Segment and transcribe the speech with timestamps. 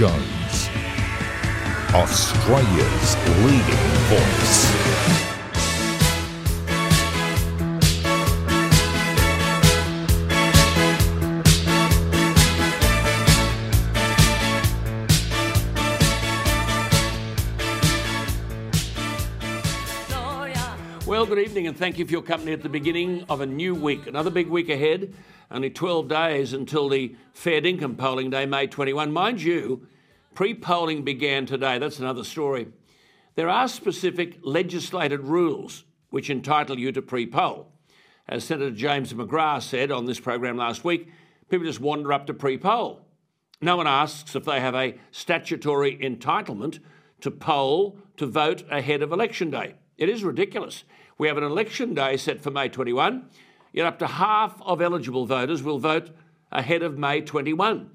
[0.00, 0.70] Jones,
[1.92, 5.29] Australia's leading voice.
[21.50, 24.06] Evening, and thank you for your company at the beginning of a new week.
[24.06, 25.12] Another big week ahead.
[25.50, 29.10] Only 12 days until the fair income polling day, May 21.
[29.10, 29.84] Mind you,
[30.32, 31.78] pre polling began today.
[31.78, 32.68] That's another story.
[33.34, 37.72] There are specific legislated rules which entitle you to pre poll.
[38.28, 41.08] As Senator James McGrath said on this program last week,
[41.48, 43.08] people just wander up to pre poll.
[43.60, 46.78] No one asks if they have a statutory entitlement
[47.22, 49.74] to poll to vote ahead of election day.
[49.98, 50.84] It is ridiculous.
[51.20, 53.26] We have an election day set for May 21,
[53.74, 56.16] yet up to half of eligible voters will vote
[56.50, 57.90] ahead of May 21.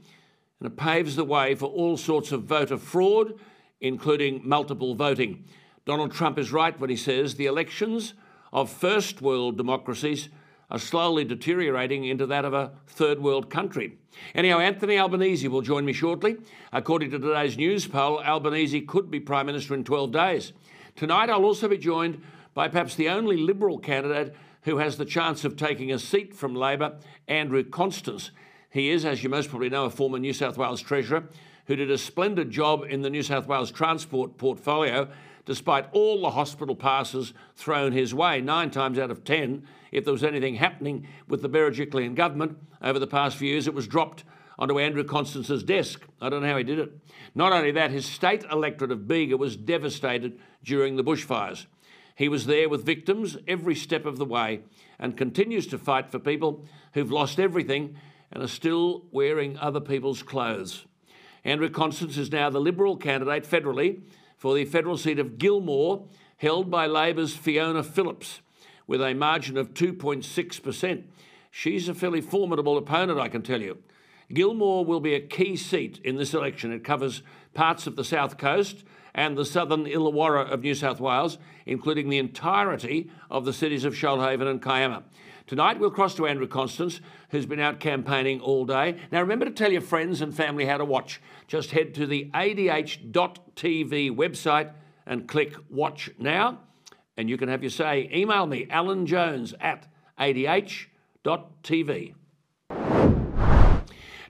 [0.59, 3.33] And it paves the way for all sorts of voter fraud,
[3.81, 5.43] including multiple voting.
[5.85, 8.13] Donald Trump is right when he says the elections
[8.53, 10.29] of first world democracies
[10.69, 13.97] are slowly deteriorating into that of a third world country.
[14.35, 16.37] Anyhow, Anthony Albanese will join me shortly.
[16.71, 20.53] According to today's news poll, Albanese could be Prime Minister in 12 days.
[20.95, 22.21] Tonight, I'll also be joined
[22.55, 26.55] by perhaps the only Liberal candidate who has the chance of taking a seat from
[26.55, 28.31] Labor, Andrew Constance.
[28.71, 31.25] He is, as you most probably know, a former New South Wales Treasurer
[31.67, 35.07] who did a splendid job in the New South Wales transport portfolio
[35.45, 38.41] despite all the hospital passes thrown his way.
[38.41, 42.97] Nine times out of ten, if there was anything happening with the Berejiklian government over
[42.97, 44.23] the past few years, it was dropped
[44.57, 46.01] onto Andrew Constance's desk.
[46.19, 46.91] I don't know how he did it.
[47.35, 51.67] Not only that, his state electorate of Bega was devastated during the bushfires.
[52.15, 54.61] He was there with victims every step of the way
[54.97, 57.97] and continues to fight for people who've lost everything
[58.31, 60.85] and are still wearing other people's clothes.
[61.43, 64.01] Andrew Constance is now the Liberal candidate federally
[64.37, 66.05] for the federal seat of Gilmore,
[66.37, 68.39] held by Labor's Fiona Phillips,
[68.87, 71.03] with a margin of 2.6%.
[71.51, 73.77] She's a fairly formidable opponent, I can tell you.
[74.33, 76.71] Gilmore will be a key seat in this election.
[76.71, 77.21] It covers
[77.53, 78.83] parts of the South Coast
[79.15, 83.95] and the southern Illawarra of New South Wales, including the entirety of the cities of
[83.95, 85.03] Shoalhaven and Kiama.
[85.47, 86.99] Tonight we'll cross to Andrew Constance,
[87.29, 88.97] who's been out campaigning all day.
[89.11, 91.21] Now remember to tell your friends and family how to watch.
[91.47, 94.73] Just head to the adh.tv website
[95.05, 96.59] and click Watch Now,
[97.15, 98.09] and you can have your say.
[98.13, 99.87] Email me, Alan Jones at
[100.19, 102.15] adh.tv.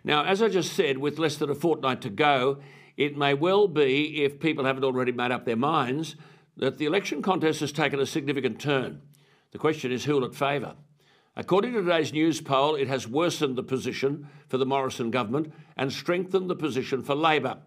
[0.04, 2.60] Now, as I just said, with less than a fortnight to go,
[2.98, 6.16] it may well be, if people haven't already made up their minds,
[6.58, 9.02] that the election contest has taken a significant turn.
[9.52, 10.76] The question is who will it favour?
[11.36, 15.92] According to today's news poll, it has worsened the position for the Morrison government and
[15.92, 17.58] strengthened the position for Labor.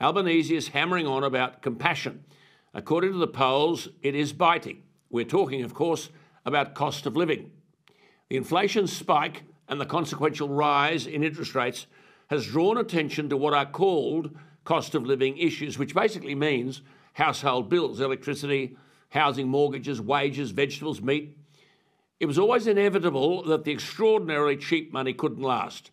[0.00, 2.24] Albanese is hammering on about compassion.
[2.72, 4.82] According to the polls, it is biting.
[5.10, 6.08] We're talking, of course,
[6.44, 7.52] about cost of living.
[8.28, 11.86] The inflation spike and the consequential rise in interest rates
[12.30, 16.82] has drawn attention to what are called cost of living issues, which basically means
[17.14, 18.76] household bills, electricity,
[19.10, 21.38] housing, mortgages, wages, vegetables, meat.
[22.18, 25.90] It was always inevitable that the extraordinarily cheap money couldn't last.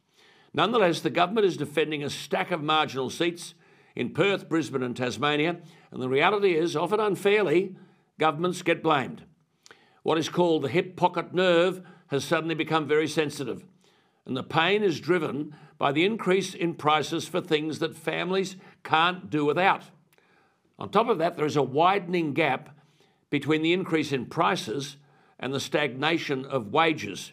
[0.53, 3.53] Nonetheless, the government is defending a stack of marginal seats
[3.95, 5.57] in Perth, Brisbane, and Tasmania,
[5.91, 7.75] and the reality is, often unfairly,
[8.19, 9.23] governments get blamed.
[10.03, 13.63] What is called the hip pocket nerve has suddenly become very sensitive,
[14.25, 19.31] and the pain is driven by the increase in prices for things that families can't
[19.31, 19.81] do without.
[20.77, 22.77] On top of that, there is a widening gap
[23.31, 24.97] between the increase in prices
[25.39, 27.31] and the stagnation of wages.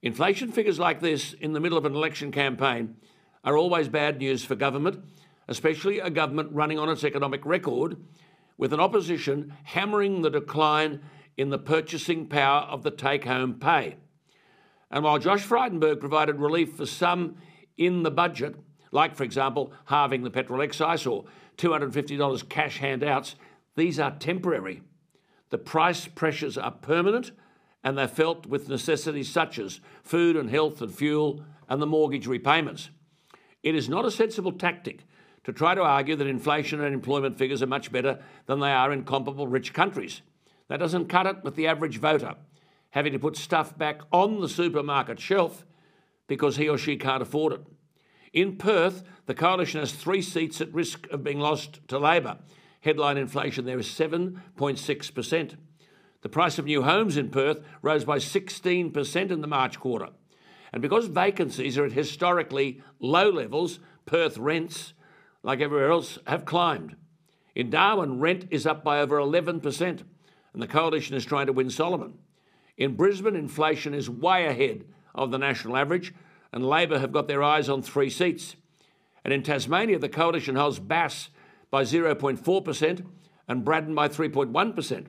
[0.00, 2.96] Inflation figures like this in the middle of an election campaign
[3.44, 5.04] are always bad news for government,
[5.46, 7.98] especially a government running on its economic record,
[8.56, 11.02] with an opposition hammering the decline
[11.36, 13.96] in the purchasing power of the take home pay.
[14.90, 17.36] And while Josh Frydenberg provided relief for some
[17.76, 18.56] in the budget,
[18.92, 21.24] like, for example, halving the petrol excise or
[21.58, 23.36] $250 cash handouts,
[23.76, 24.82] these are temporary.
[25.50, 27.32] The price pressures are permanent
[27.84, 32.26] and they're felt with necessities such as food and health and fuel and the mortgage
[32.26, 32.90] repayments.
[33.62, 35.04] It is not a sensible tactic
[35.44, 38.92] to try to argue that inflation and employment figures are much better than they are
[38.92, 40.22] in comparable rich countries.
[40.68, 42.34] That doesn't cut it with the average voter,
[42.90, 45.64] having to put stuff back on the supermarket shelf
[46.26, 47.60] because he or she can't afford it.
[48.32, 52.38] In Perth, the coalition has three seats at risk of being lost to Labor.
[52.80, 55.54] Headline inflation there is 7.6%.
[56.22, 60.08] The price of new homes in Perth rose by 16% in the March quarter.
[60.72, 64.92] And because vacancies are at historically low levels, Perth rents,
[65.42, 66.96] like everywhere else, have climbed.
[67.54, 69.80] In Darwin, rent is up by over 11%,
[70.52, 72.18] and the coalition is trying to win Solomon.
[72.76, 74.84] In Brisbane, inflation is way ahead
[75.16, 76.14] of the national average,
[76.52, 78.56] and Labor have got their eyes on three seats.
[79.24, 81.30] And in Tasmania, the coalition holds Bass
[81.70, 83.04] by 0.4%
[83.48, 85.06] and Braddon by 3.1%.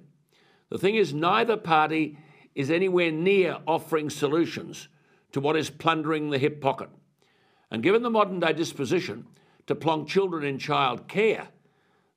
[0.69, 2.17] The thing is, neither party
[2.55, 4.87] is anywhere near offering solutions
[5.31, 6.89] to what is plundering the hip pocket.
[7.69, 9.27] And given the modern day disposition
[9.67, 11.49] to plonk children in child care,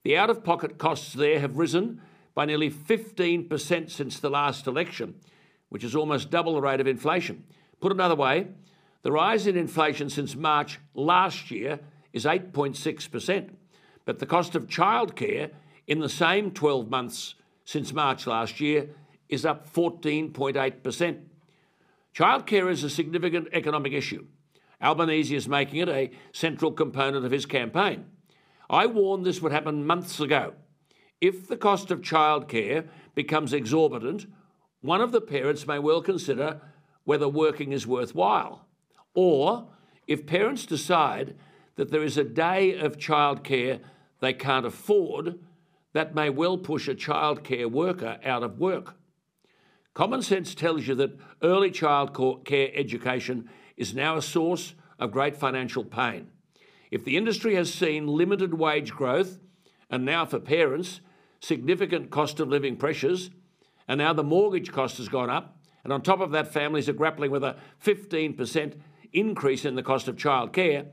[0.02, 2.00] the out of pocket costs there have risen
[2.34, 5.16] by nearly 15% since the last election,
[5.68, 7.44] which is almost double the rate of inflation.
[7.80, 8.48] Put another way,
[9.02, 11.80] the rise in inflation since March last year
[12.12, 13.50] is 8.6%,
[14.04, 15.50] but the cost of childcare
[15.86, 17.34] in the same 12 months
[17.64, 18.90] since March last year
[19.28, 21.20] is up 14.8%.
[22.14, 24.26] Childcare is a significant economic issue.
[24.82, 28.06] Albanese is making it a central component of his campaign.
[28.68, 30.54] I warned this would happen months ago.
[31.20, 34.26] If the cost of childcare becomes exorbitant,
[34.80, 36.60] one of the parents may well consider
[37.04, 38.66] whether working is worthwhile.
[39.14, 39.68] Or
[40.06, 41.36] if parents decide
[41.76, 43.80] that there is a day of childcare
[44.20, 45.38] they can't afford,
[45.92, 48.96] that may well push a childcare worker out of work.
[49.94, 52.14] Common sense tells you that early child
[52.44, 56.28] care education is now a source of great financial pain.
[56.90, 59.38] If the industry has seen limited wage growth,
[59.88, 61.00] and now for parents,
[61.40, 63.30] significant cost of living pressures,
[63.88, 66.94] and now the mortgage cost has gone up, and on top of that, families are
[66.94, 68.74] grappling with a 15%
[69.12, 70.86] increase in the cost of childcare,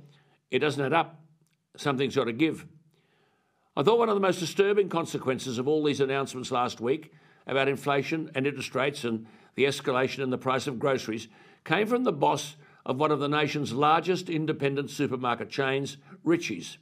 [0.49, 1.21] it doesn't add up.
[1.75, 2.65] Something's got to give.
[3.75, 7.13] I thought one of the most disturbing consequences of all these announcements last week
[7.45, 11.27] about inflation and interest rates and the escalation in the price of groceries
[11.63, 12.55] came from the boss
[12.85, 16.77] of one of the nation's largest independent supermarket chains, Ritchies.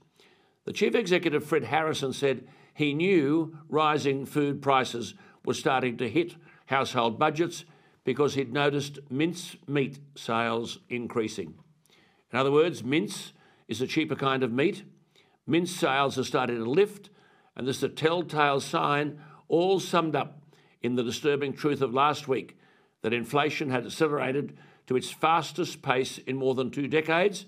[0.65, 6.35] The chief executive, Fred Harrison, said he knew rising food prices were starting to hit
[6.67, 7.65] household budgets
[8.05, 11.55] because he'd noticed mince meat sales increasing.
[12.31, 13.33] In other words, mince
[13.67, 14.83] is a cheaper kind of meat
[15.47, 17.09] Mince sales are starting to lift,
[17.55, 20.41] and this is a telltale sign, all summed up
[20.81, 22.57] in the disturbing truth of last week
[23.01, 24.57] that inflation had accelerated
[24.87, 27.45] to its fastest pace in more than two decades,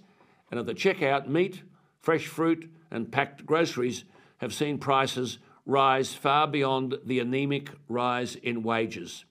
[0.51, 1.63] and at the checkout, meat,
[1.99, 4.03] fresh fruit, and packed groceries
[4.37, 9.25] have seen prices rise far beyond the anemic rise in wages.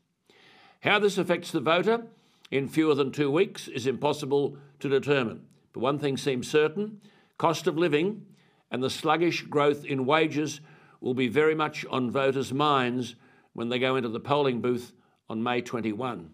[0.86, 2.06] How this affects the voter
[2.52, 5.40] in fewer than two weeks is impossible to determine.
[5.72, 7.00] But one thing seems certain
[7.38, 8.24] cost of living
[8.70, 10.60] and the sluggish growth in wages
[11.00, 13.16] will be very much on voters' minds
[13.52, 14.92] when they go into the polling booth
[15.28, 16.30] on May 21.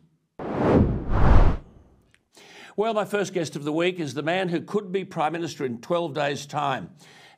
[2.77, 5.65] Well, my first guest of the week is the man who could be Prime Minister
[5.65, 6.91] in 12 days' time.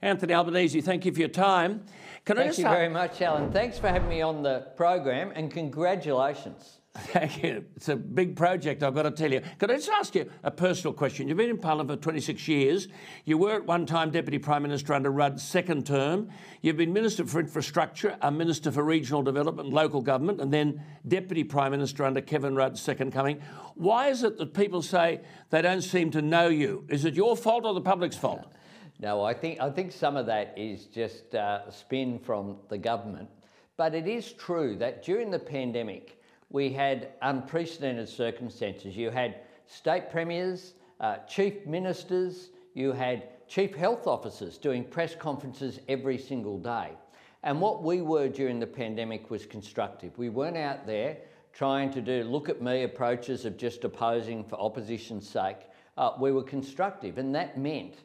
[0.03, 1.85] Anthony Albanese, thank you for your time.
[2.25, 3.53] Can Thank you very much, Alan.
[3.53, 6.81] Thanks for having me on the program and congratulations.
[6.97, 7.65] Thank you.
[7.75, 9.43] It's a big project, I've got to tell you.
[9.59, 11.27] Could I just ask you a personal question?
[11.27, 12.87] You've been in Parliament for 26 years.
[13.25, 16.31] You were at one time Deputy Prime Minister under Rudd's second term.
[16.63, 20.83] You've been Minister for Infrastructure, a Minister for Regional Development and Local Government, and then
[21.07, 23.41] Deputy Prime Minister under Kevin Rudd's second coming.
[23.75, 26.85] Why is it that people say they don't seem to know you?
[26.89, 28.53] Is it your fault or the public's fault?
[29.01, 33.29] No, I think, I think some of that is just uh, spin from the government.
[33.77, 36.21] But it is true that during the pandemic,
[36.55, 38.97] we had unprecedented circumstances.
[38.97, 45.81] You had state premiers, uh, chief ministers, you had chief health officers doing press conferences
[45.89, 46.93] every single day.
[47.43, 50.17] And what we were during the pandemic was constructive.
[50.17, 51.17] We weren't out there
[51.53, 55.59] trying to do look at me approaches of just opposing for opposition's sake.
[55.99, 57.97] Uh, we were constructive, and that meant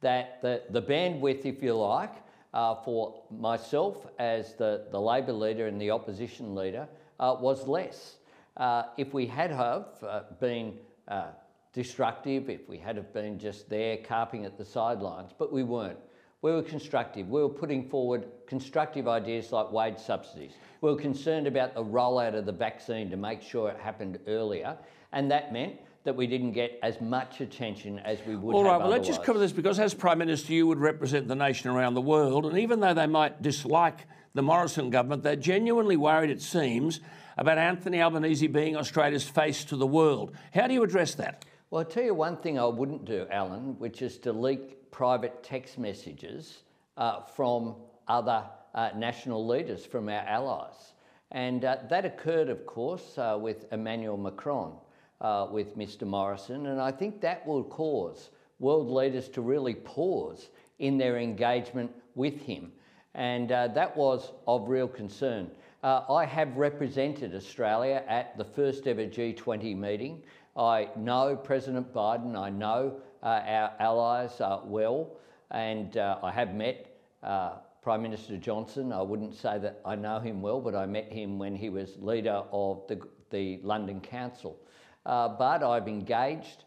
[0.00, 2.14] that the, the bandwidth, if you like,
[2.52, 6.88] uh, for myself as the, the Labor leader and the opposition leader
[7.22, 8.16] uh, was less.
[8.56, 10.74] Uh, if we had have uh, been
[11.08, 11.28] uh,
[11.72, 15.98] destructive, if we had have been just there carping at the sidelines, but we weren't.
[16.42, 17.28] We were constructive.
[17.28, 20.54] We were putting forward constructive ideas like wage subsidies.
[20.80, 24.76] We were concerned about the rollout of the vaccine to make sure it happened earlier,
[25.12, 28.66] and that meant that we didn't get as much attention as we would have.
[28.66, 31.36] All right, well, let's just cover this because as Prime Minister, you would represent the
[31.36, 35.96] nation around the world, and even though they might dislike the Morrison government, they're genuinely
[35.96, 37.00] worried, it seems,
[37.36, 40.32] about Anthony Albanese being Australia's face to the world.
[40.54, 41.44] How do you address that?
[41.70, 45.42] Well, I'll tell you one thing I wouldn't do, Alan, which is to leak private
[45.42, 46.58] text messages
[46.96, 47.76] uh, from
[48.08, 50.92] other uh, national leaders, from our allies.
[51.30, 54.74] And uh, that occurred, of course, uh, with Emmanuel Macron,
[55.22, 56.06] uh, with Mr.
[56.06, 56.66] Morrison.
[56.66, 62.40] And I think that will cause world leaders to really pause in their engagement with
[62.42, 62.72] him.
[63.14, 65.50] And uh, that was of real concern.
[65.82, 70.22] Uh, I have represented Australia at the first ever G20 meeting.
[70.56, 75.16] I know President Biden, I know uh, our allies uh, well,
[75.50, 78.92] and uh, I have met uh, Prime Minister Johnson.
[78.92, 81.96] I wouldn't say that I know him well, but I met him when he was
[81.98, 83.00] leader of the,
[83.30, 84.56] the London Council.
[85.04, 86.64] but I've engaged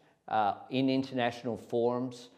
[0.70, 2.28] in international forums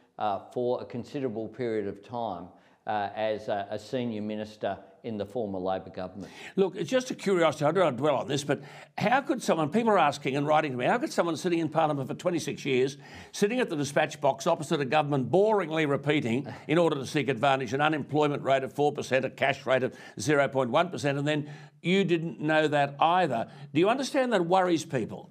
[0.52, 2.48] for a considerable period of time
[2.88, 6.32] Uh, as a, a senior minister in the former Labor government.
[6.56, 7.66] Look, it's just a curiosity.
[7.66, 8.62] I don't want to dwell on this, but
[8.96, 11.68] how could someone, people are asking and writing to me, how could someone sitting in
[11.68, 12.96] Parliament for 26 years,
[13.30, 17.74] sitting at the dispatch box opposite a government, boringly repeating in order to seek advantage
[17.74, 21.50] an unemployment rate of 4%, a cash rate of 0.1%, and then
[21.82, 23.50] you didn't know that either?
[23.74, 25.28] Do you understand that worries people?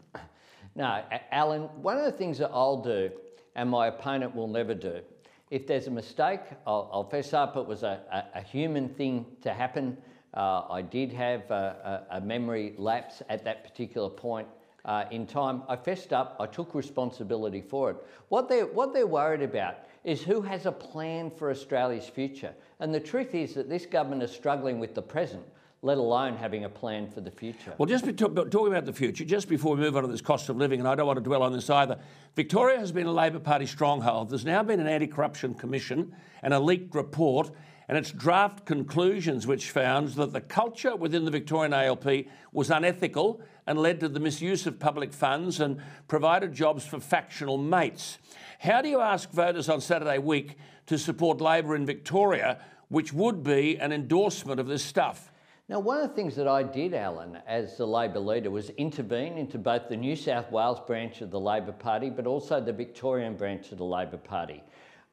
[0.75, 3.09] No, Alan, one of the things that I'll do,
[3.55, 5.01] and my opponent will never do,
[5.49, 7.55] if there's a mistake, I'll, I'll fess up.
[7.55, 9.97] It was a, a, a human thing to happen.
[10.33, 14.47] Uh, I did have a, a, memory lapse at that particular point
[14.85, 15.63] uh, in time.
[15.69, 16.35] I fessed up.
[16.39, 17.97] I took responsibility for it.
[18.29, 22.53] What they're, what they're worried about is who has a plan for Australia's future.
[22.79, 25.43] And the truth is that this government is struggling with the present
[25.81, 27.73] let alone having a plan for the future.
[27.77, 30.49] Well, just talk, talking about the future, just before we move on to this cost
[30.49, 31.99] of living, and I don't want to dwell on this either,
[32.35, 34.29] Victoria has been a Labor Party stronghold.
[34.29, 37.51] There's now been an anti corruption commission and a leaked report
[37.87, 43.41] and its draft conclusions, which found that the culture within the Victorian ALP was unethical
[43.65, 48.17] and led to the misuse of public funds and provided jobs for factional mates.
[48.59, 50.57] How do you ask voters on Saturday week
[50.87, 55.31] to support Labor in Victoria, which would be an endorsement of this stuff?
[55.69, 59.37] Now, one of the things that I did, Alan, as the Labor leader, was intervene
[59.37, 63.35] into both the New South Wales branch of the Labor Party, but also the Victorian
[63.35, 64.63] branch of the Labor Party.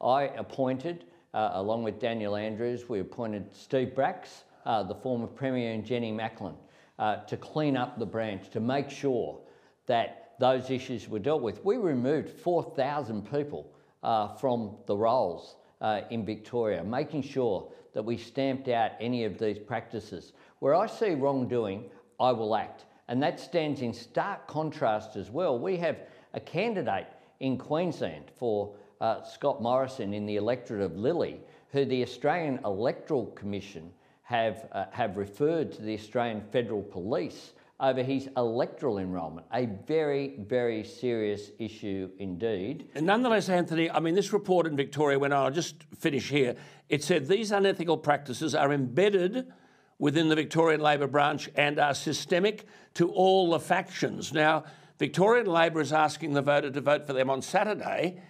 [0.00, 5.72] I appointed, uh, along with Daniel Andrews, we appointed Steve Bracks, uh, the former Premier,
[5.72, 6.54] and Jenny Macklin,
[7.00, 9.40] uh, to clean up the branch, to make sure
[9.86, 11.64] that those issues were dealt with.
[11.64, 13.72] We removed 4,000 people
[14.04, 19.38] uh, from the rolls uh, in Victoria, making sure that we stamped out any of
[19.38, 20.32] these practices.
[20.64, 22.86] Where I see wrongdoing, I will act.
[23.08, 25.58] And that stands in stark contrast as well.
[25.58, 25.98] We have
[26.32, 27.06] a candidate
[27.40, 33.26] in Queensland for uh, Scott Morrison in the electorate of Lilley, who the Australian Electoral
[33.32, 33.92] Commission
[34.22, 39.46] have, uh, have referred to the Australian Federal Police over his electoral enrolment.
[39.52, 42.88] A very, very serious issue indeed.
[42.94, 46.56] And nonetheless, Anthony, I mean, this report in Victoria on, I'll just finish here.
[46.88, 49.52] It said these unethical practices are embedded
[49.98, 54.32] within the Victorian Labor branch and are systemic to all the factions.
[54.32, 54.64] Now,
[54.98, 58.22] Victorian Labor is asking the voter to vote for them on Saturday.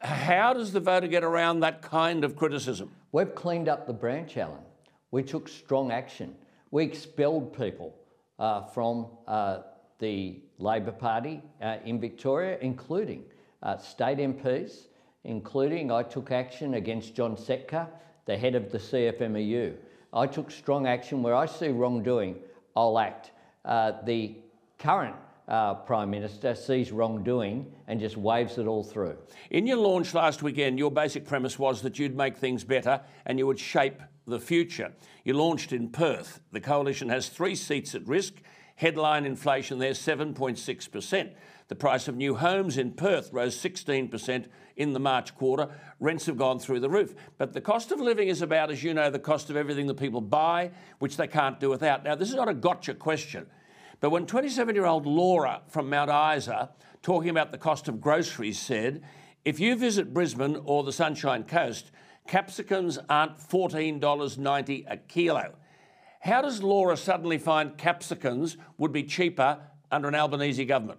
[0.00, 2.92] How does the voter get around that kind of criticism?
[3.12, 4.62] We've cleaned up the branch, Alan.
[5.10, 6.34] We took strong action.
[6.70, 7.94] We expelled people
[8.38, 9.60] uh, from uh,
[9.98, 13.24] the Labor Party uh, in Victoria, including
[13.62, 14.86] uh, state MPs,
[15.24, 17.88] including I took action against John Setka,
[18.26, 19.74] the head of the CFMEU.
[20.16, 22.36] I took strong action where I see wrongdoing,
[22.74, 23.32] I'll act.
[23.66, 24.36] Uh, the
[24.78, 25.14] current
[25.46, 29.18] uh, Prime Minister sees wrongdoing and just waves it all through.
[29.50, 33.38] In your launch last weekend, your basic premise was that you'd make things better and
[33.38, 34.90] you would shape the future.
[35.22, 36.40] You launched in Perth.
[36.50, 38.36] The coalition has three seats at risk.
[38.76, 41.30] Headline inflation there 7.6%.
[41.68, 44.46] The price of new homes in Perth rose 16%
[44.76, 45.68] in the March quarter.
[46.00, 47.14] Rents have gone through the roof.
[47.38, 49.98] But the cost of living is about, as you know, the cost of everything that
[49.98, 52.04] people buy, which they can't do without.
[52.04, 53.46] Now, this is not a gotcha question.
[54.00, 56.70] But when 27 year old Laura from Mount Isa,
[57.02, 59.02] talking about the cost of groceries, said,
[59.44, 61.92] if you visit Brisbane or the Sunshine Coast,
[62.26, 65.54] capsicums aren't $14.90 a kilo.
[66.20, 69.58] How does Laura suddenly find capsicums would be cheaper
[69.92, 70.98] under an Albanese government?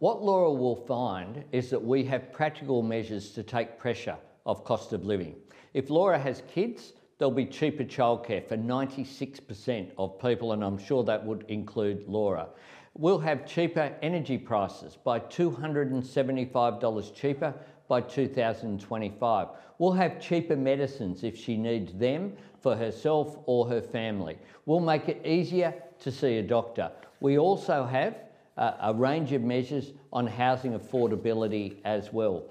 [0.00, 4.16] What Laura will find is that we have practical measures to take pressure
[4.46, 5.34] off cost of living.
[5.74, 11.04] If Laura has kids, there'll be cheaper childcare for 96% of people, and I'm sure
[11.04, 12.48] that would include Laura.
[12.94, 17.52] We'll have cheaper energy prices by $275 cheaper
[17.86, 19.48] by 2025.
[19.76, 24.38] We'll have cheaper medicines if she needs them for herself or her family.
[24.64, 26.90] We'll make it easier to see a doctor.
[27.20, 28.29] We also have
[28.60, 32.50] a range of measures on housing affordability as well.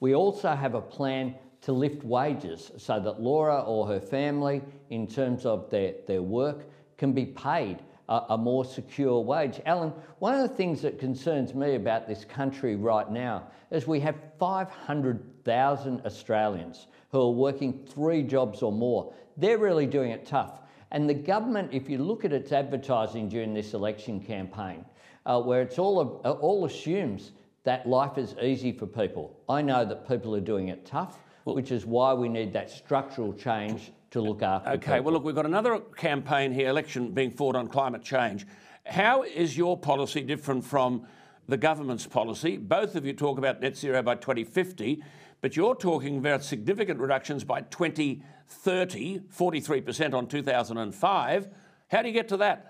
[0.00, 5.06] We also have a plan to lift wages so that Laura or her family, in
[5.06, 6.64] terms of their, their work,
[6.96, 9.60] can be paid a, a more secure wage.
[9.66, 14.00] Alan, one of the things that concerns me about this country right now is we
[14.00, 19.12] have 500,000 Australians who are working three jobs or more.
[19.36, 20.60] They're really doing it tough.
[20.92, 24.84] And the government, if you look at its advertising during this election campaign,
[25.26, 27.32] uh, where it's all, uh, all assumes
[27.64, 29.38] that life is easy for people.
[29.48, 32.70] I know that people are doing it tough, well, which is why we need that
[32.70, 34.70] structural change to look after.
[34.70, 35.04] Okay, people.
[35.04, 38.46] well, look, we've got another campaign here, election being fought on climate change.
[38.86, 41.06] How is your policy different from
[41.46, 42.56] the government's policy?
[42.56, 45.02] Both of you talk about net zero by 2050,
[45.40, 51.48] but you're talking about significant reductions by 2030, 43% on 2005.
[51.88, 52.69] How do you get to that?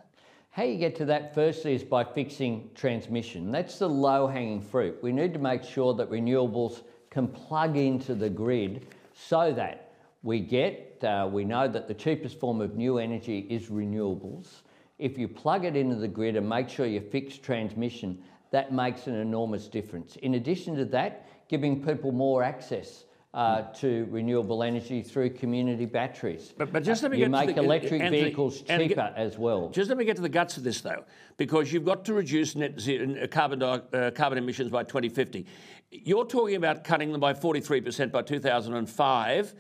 [0.53, 3.53] How you get to that firstly is by fixing transmission.
[3.53, 4.99] That's the low hanging fruit.
[5.01, 9.93] We need to make sure that renewables can plug into the grid so that
[10.25, 14.63] we get, uh, we know that the cheapest form of new energy is renewables.
[14.99, 19.07] If you plug it into the grid and make sure you fix transmission, that makes
[19.07, 20.17] an enormous difference.
[20.17, 26.53] In addition to that, giving people more access uh, to renewable energy through community batteries.
[26.57, 29.39] But, but just let me uh, you make to the, electric Anthony, vehicles cheaper as
[29.39, 29.69] well.
[29.69, 31.05] Just let me get to the guts of this though,
[31.37, 35.47] because you've got to reduce net zero, uh, carbon, uh, carbon emissions by 2050.
[35.93, 39.55] You're talking about cutting them by 43% by 2005.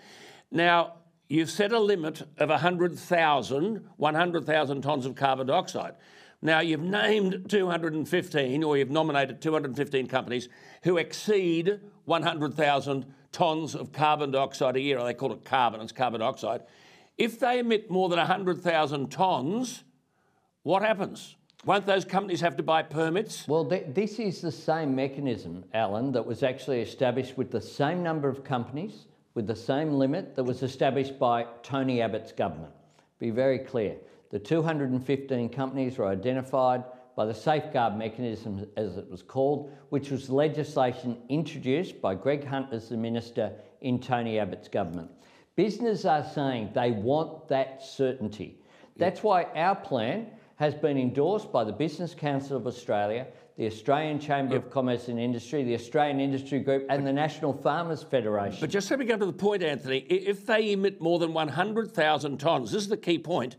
[0.50, 0.94] Now,
[1.28, 5.94] you've set a limit of 100,000, 100,000 tonnes of carbon dioxide.
[6.42, 10.48] Now, you've named 215, or you've nominated 215 companies
[10.82, 15.02] who exceed 100,000 tonnes of carbon dioxide a year.
[15.02, 16.62] They call it carbon, it's carbon dioxide.
[17.18, 19.82] If they emit more than 100,000 tonnes,
[20.62, 21.37] what happens?
[21.64, 23.46] Won't those companies have to buy permits?
[23.46, 28.02] Well, th- this is the same mechanism, Alan, that was actually established with the same
[28.02, 32.72] number of companies, with the same limit that was established by Tony Abbott's government.
[33.18, 33.96] Be very clear.
[34.30, 36.84] The 215 companies were identified
[37.20, 42.72] by the safeguard mechanism, as it was called, which was legislation introduced by Greg Hunt
[42.72, 43.52] as the minister
[43.83, 45.11] in Tony Abbott's government.
[45.54, 48.59] Business are saying they want that certainty.
[48.96, 53.26] That's why our plan has been endorsed by the Business Council of Australia,
[53.59, 54.64] the Australian Chamber yep.
[54.64, 58.61] of Commerce and Industry, the Australian Industry Group, and the National Farmers Federation.
[58.62, 59.98] But just let me go to the point, Anthony.
[60.09, 63.56] If they emit more than 100,000 tonnes, this is the key point,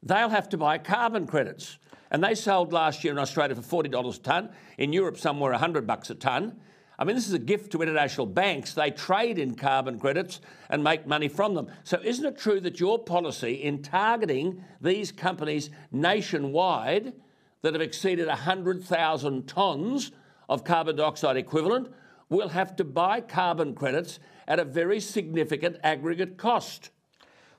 [0.00, 1.76] they'll have to buy carbon credits.
[2.10, 5.86] And they sold last year in Australia for $40 a tonne, in Europe somewhere 100
[5.86, 6.60] bucks a tonne.
[6.98, 8.74] I mean, this is a gift to international banks.
[8.74, 11.68] They trade in carbon credits and make money from them.
[11.82, 17.14] So, isn't it true that your policy in targeting these companies nationwide
[17.62, 20.10] that have exceeded 100,000 tonnes
[20.48, 21.88] of carbon dioxide equivalent
[22.28, 26.90] will have to buy carbon credits at a very significant aggregate cost?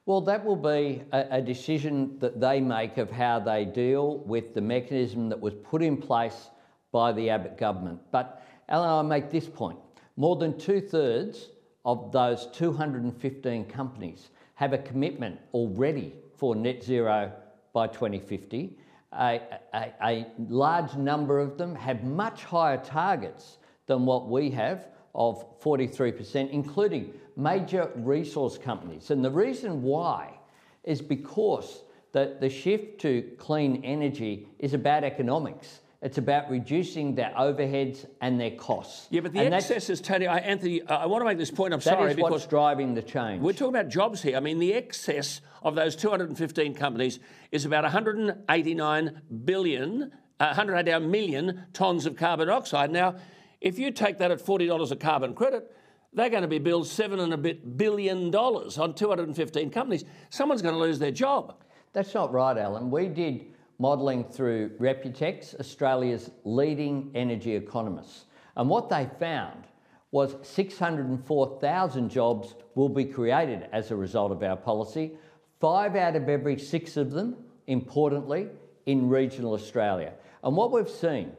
[0.07, 4.55] Well, that will be a, a, decision that they make of how they deal with
[4.55, 6.49] the mechanism that was put in place
[6.91, 7.99] by the Abbott government.
[8.11, 9.77] But, Alan, I make this point.
[10.17, 11.49] More than two thirds
[11.85, 17.31] of those 215 companies have a commitment already for net zero
[17.71, 18.77] by 2050.
[19.13, 19.39] A,
[19.73, 25.59] a, a large number of them have much higher targets than what we have of
[25.61, 29.11] 43%, including major resource companies.
[29.11, 30.39] And the reason why
[30.83, 35.79] is because the, the shift to clean energy is about economics.
[36.01, 39.07] It's about reducing their overheads and their costs.
[39.11, 41.73] Yeah, but the and excesses, Tony, I, Anthony, I want to make this point.
[41.73, 43.39] I'm that sorry is because what's driving the change.
[43.41, 44.35] We're talking about jobs here.
[44.35, 47.19] I mean, the excess of those 215 companies
[47.51, 52.89] is about 189 billion, uh, 189 million tonnes of carbon dioxide.
[52.89, 53.17] Now,
[53.61, 55.71] if you take that at $40 a carbon credit,
[56.13, 60.04] they're going to be billed seven and a bit billion dollars on 215 companies.
[60.30, 61.56] Someone's going to lose their job.
[61.93, 62.91] That's not right, Alan.
[62.91, 63.45] We did
[63.80, 68.26] modelling through Reputex, Australia's leading energy economists.
[68.56, 69.63] And what they found
[70.12, 75.13] was 604,000 jobs will be created as a result of our policy.
[75.60, 78.50] Five out of every six of them, importantly,
[78.86, 80.13] in regional Australia.
[80.43, 81.32] And what we've seen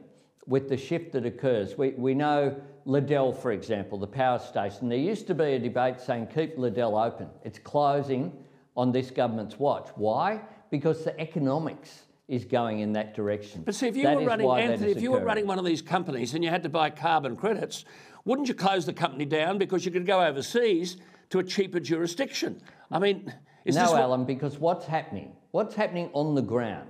[0.45, 1.77] with the shift that occurs.
[1.77, 4.89] We, we know Liddell, for example, the power station.
[4.89, 7.29] There used to be a debate saying keep Liddell open.
[7.43, 8.31] It's closing
[8.75, 9.89] on this government's watch.
[9.95, 10.41] Why?
[10.69, 13.63] Because the economics is going in that direction.
[13.63, 15.81] But see, if you that were running, Anthony, if you were running one of these
[15.81, 17.85] companies and you had to buy carbon credits,
[18.25, 20.97] wouldn't you close the company down because you could go overseas
[21.29, 22.61] to a cheaper jurisdiction?
[22.91, 23.33] I mean,
[23.65, 25.33] is no, Alan, because what's happening?
[25.51, 26.89] What's happening on the ground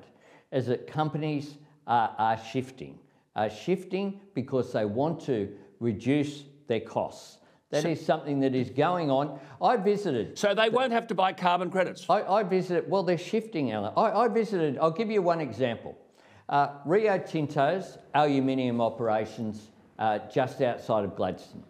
[0.52, 3.00] is that companies are, are shifting
[3.36, 7.40] are shifting because they want to reduce their costs.
[7.70, 9.40] That is something that is going on.
[9.60, 10.38] I visited.
[10.38, 12.06] So they won't have to buy carbon credits.
[12.08, 12.88] I, I visited.
[12.88, 13.94] Well, they're shifting, Alan.
[13.98, 14.78] I, I visited.
[14.78, 15.98] I'll give you one example.
[16.50, 21.64] Uh, Rio Tinto's aluminium operations uh, just outside of Gladstone.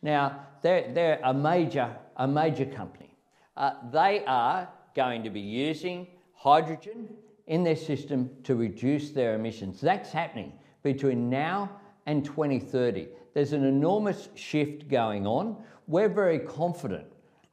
[0.00, 3.16] Now, they're, they're a major a major company.
[3.56, 7.08] Uh, they are going to be using hydrogen
[7.46, 9.80] in their system to reduce their emissions.
[9.80, 11.70] That's happening between now
[12.06, 13.08] and 2030.
[13.34, 15.56] There's an enormous shift going on.
[15.86, 17.06] We're very confident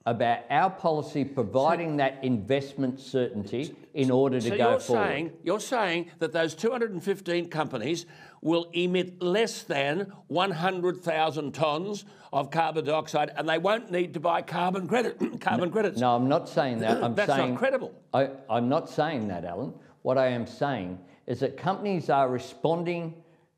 [0.07, 5.03] about our policy providing that investment certainty in order to so go you're forward.
[5.03, 8.05] Saying, you're saying that those 215 companies
[8.41, 14.41] will emit less than 100,000 tonnes of carbon dioxide and they won't need to buy
[14.41, 15.99] carbon credit carbon credits.
[15.99, 17.03] No, I'm not saying that.
[17.03, 17.93] I'm That's saying, not credible.
[18.13, 19.73] I, I'm not saying that, Alan.
[20.03, 23.13] What I am saying is that companies are responding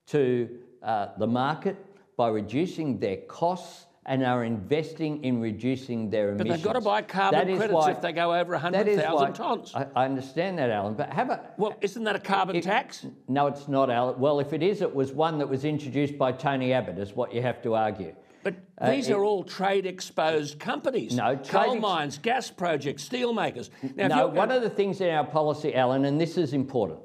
[0.08, 0.50] to
[0.84, 1.78] uh, the market
[2.18, 6.50] by reducing their costs and are investing in reducing their emissions.
[6.50, 9.76] But they've got to buy carbon That credits why- if they go over 100,000 tonnes.
[9.76, 11.42] I, I understand that, Alan, but have a.
[11.58, 13.06] Well, isn't that a carbon it- tax?
[13.28, 14.20] No, it's not, Alan.
[14.20, 17.32] Well, if it is, it was one that was introduced by Tony Abbott, is what
[17.34, 18.16] you have to argue.
[18.42, 21.16] But Uh, these it- are all trade exposed companies.
[21.16, 23.70] No, trade coal mines, gas projects, steel makers.
[23.96, 27.00] Now, no, one of the things in our policy, Alan, and this is important,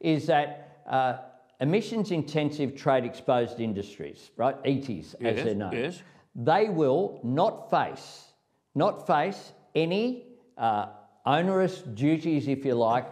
[0.00, 1.18] is that uh,
[1.60, 6.02] emissions intensive trade exposed industries, right, ETs as Yes, they're known, yes.
[6.34, 8.24] they will not face,
[8.74, 10.86] not face any uh,
[11.26, 13.06] onerous duties, if you like,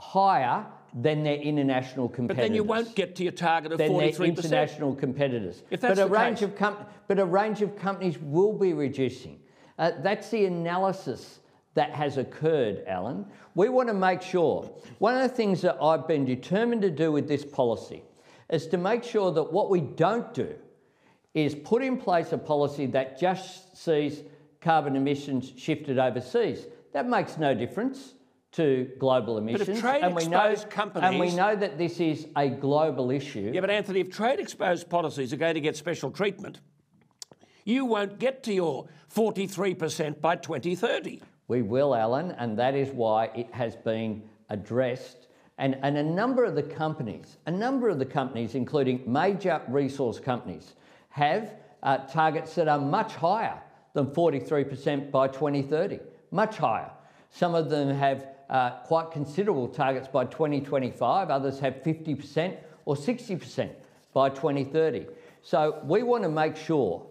[0.00, 2.36] higher than their international competitors.
[2.36, 4.26] but then you won't get to your target of than their 43%.
[4.26, 5.62] international competitors.
[5.70, 8.52] If that's but a the range case- of com- but a range of companies will
[8.52, 9.38] be reducing.
[9.78, 11.38] Uh, that's the analysis
[11.74, 13.26] that has occurred, Alan.
[13.54, 14.70] We want to make sure.
[14.98, 18.02] One of the things that I've been determined to do with this policy
[18.50, 20.54] is to make sure that what we don't do
[21.34, 24.22] is put in place a policy that just sees
[24.60, 26.66] carbon emissions shifted overseas.
[26.92, 28.14] That makes no difference
[28.52, 29.80] to global if emissions.
[29.80, 33.52] trade and we know, exposed and we know that this is a global issue.
[33.54, 36.60] Yeah, but Anthony, if trade exposed policies are going to get special treatment,
[37.64, 41.22] you won't get to your 43% by 2030.
[41.50, 45.26] We will, Alan, and that is why it has been addressed.
[45.58, 50.20] And, and a number of the companies, a number of the companies, including major resource
[50.20, 50.74] companies,
[51.08, 53.60] have uh, targets that are much higher
[53.94, 55.98] than 43% by 2030,
[56.30, 56.88] much higher.
[57.30, 63.70] Some of them have uh, quite considerable targets by 2025, others have 50% or 60%
[64.14, 65.06] by 2030.
[65.42, 67.04] So we want to make sure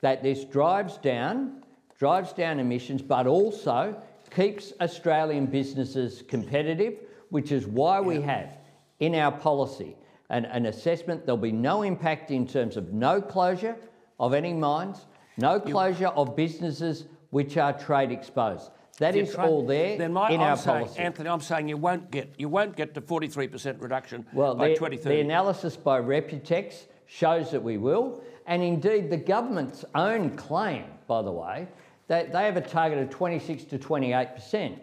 [0.00, 1.61] that this drives down,
[2.02, 3.96] drives down emissions, but also
[4.34, 6.94] keeps Australian businesses competitive,
[7.30, 8.58] which is why we have
[8.98, 9.94] in our policy
[10.28, 13.76] an, an assessment there'll be no impact in terms of no closure
[14.18, 18.72] of any mines, no closure of businesses which are trade exposed.
[18.98, 20.98] That is all there Then my, in I'm our saying, policy.
[20.98, 24.74] Anthony, I'm saying you won't get you won't get to 43% reduction Well, by the,
[24.74, 25.14] 2030.
[25.14, 31.22] the analysis by Reputex shows that we will, and indeed the government's own claim, by
[31.22, 31.68] the way,
[32.08, 34.78] that they have a target of 26 to 28 percent,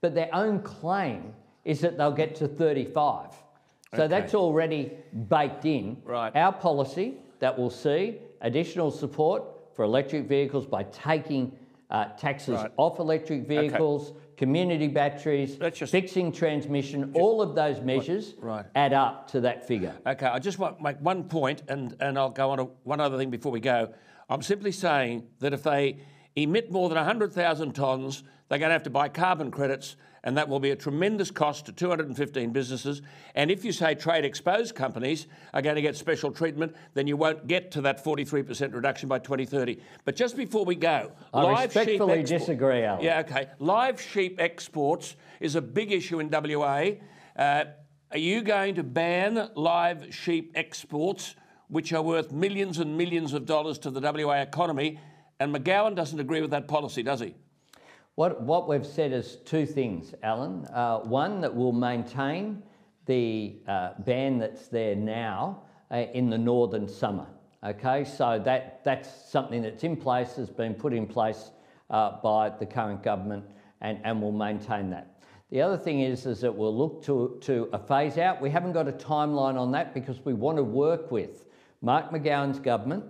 [0.00, 1.32] but their own claim
[1.64, 3.30] is that they'll get to 35.
[3.94, 4.06] So Okay.
[4.08, 4.92] that's already
[5.28, 5.98] baked in.
[6.04, 6.34] Right.
[6.34, 11.52] Our policy that will see additional support for electric vehicles by taking
[11.90, 12.70] uh, taxes Right.
[12.78, 18.64] off electric vehicles, community batteries, just- fixing transmission, all of those measures Right.
[18.74, 19.92] add up to that figure.
[20.06, 22.98] Okay, I just want to make one point, and, and I'll go on to one
[22.98, 23.90] other thing before we go.
[24.30, 25.98] I'm simply saying that if they
[26.36, 30.48] emit more than 100,000 tonnes, they're going to have to buy carbon credits, and that
[30.48, 33.02] will be a tremendous cost to 215 businesses.
[33.34, 37.16] And if you say trade exposed companies are going to get special treatment, then you
[37.16, 39.80] won't get to that 43% reduction by 2030.
[40.04, 43.04] But just before we go, I live sheep respectfully export- disagree, Alan.
[43.04, 43.48] Yeah, okay.
[43.58, 46.90] Live sheep exports is a big issue in WA.
[47.36, 47.64] Uh,
[48.10, 51.34] are you going to ban live sheep exports,
[51.68, 54.98] which are worth millions and millions of dollars to the WA economy?
[55.42, 57.34] And McGowan doesn't agree with that policy, does he?
[58.14, 60.66] What, what we've said is two things, Alan.
[60.66, 62.62] Uh, one, that we'll maintain
[63.06, 67.26] the uh, ban that's there now uh, in the northern summer.
[67.64, 71.50] Okay, so that, that's something that's in place, has been put in place
[71.90, 73.44] uh, by the current government,
[73.80, 75.20] and, and we'll maintain that.
[75.50, 78.40] The other thing is, is that we'll look to, to a phase out.
[78.40, 81.46] We haven't got a timeline on that because we want to work with
[81.80, 83.04] Mark McGowan's government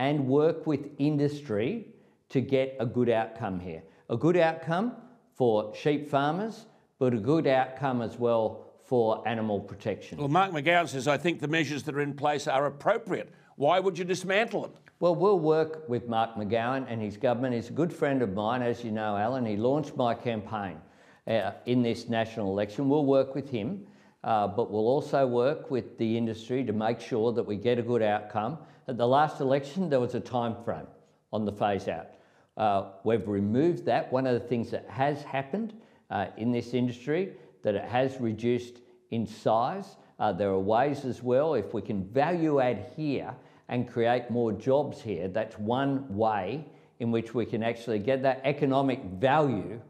[0.00, 1.86] and work with industry
[2.30, 3.82] to get a good outcome here.
[4.08, 4.96] A good outcome
[5.34, 6.64] for sheep farmers,
[6.98, 10.16] but a good outcome as well for animal protection.
[10.16, 13.28] Well, Mark McGowan says, I think the measures that are in place are appropriate.
[13.56, 14.72] Why would you dismantle them?
[15.00, 17.54] Well, we'll work with Mark McGowan and his government.
[17.54, 19.44] He's a good friend of mine, as you know, Alan.
[19.44, 20.78] He launched my campaign
[21.26, 22.88] uh, in this national election.
[22.88, 23.86] We'll work with him,
[24.24, 27.82] uh, but we'll also work with the industry to make sure that we get a
[27.82, 28.56] good outcome.
[28.90, 30.88] At the last election, there was a time frame
[31.32, 32.08] on the phase out.
[32.56, 34.12] Uh, we've removed that.
[34.12, 35.74] One of the things that has happened
[36.10, 38.80] uh, in this industry that it has reduced
[39.12, 39.94] in size.
[40.18, 43.32] Uh, there are ways as well, if we can value add here
[43.68, 46.64] and create more jobs here, that's one way
[46.98, 49.80] in which we can actually get that economic value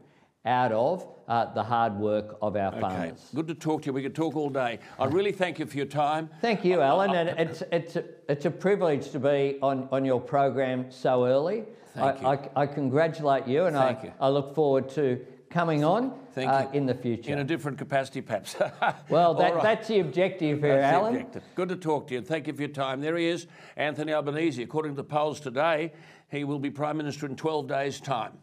[0.45, 3.29] out of uh, the hard work of our Okay, farmers.
[3.33, 3.93] good to talk to you.
[3.93, 4.79] We could talk all day.
[4.99, 6.29] I really thank you for your time.
[6.41, 10.19] Thank you, Alan, and it's, it's, a, it's a privilege to be on, on your
[10.19, 11.63] program so early.
[11.93, 12.49] Thank I, you.
[12.57, 14.13] I, I congratulate you, and Thank I, you.
[14.19, 17.31] I look forward to coming on uh, in the future.
[17.31, 18.57] In a different capacity, perhaps.
[19.09, 19.63] well, that, right.
[19.63, 21.15] that's the objective here, That's the Alan.
[21.15, 21.43] objective.
[21.55, 22.21] Good to talk to you.
[22.21, 22.99] Thank you for your time.
[22.99, 24.61] There he is, Anthony Albanese.
[24.61, 25.93] According to the polls today,
[26.29, 28.33] he will be Prime Minister in 12 days' time.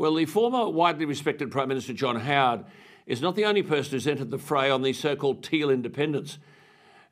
[0.00, 2.64] Well, the former widely respected Prime Minister John Howard
[3.04, 6.38] is not the only person who's entered the fray on the so called teal independents.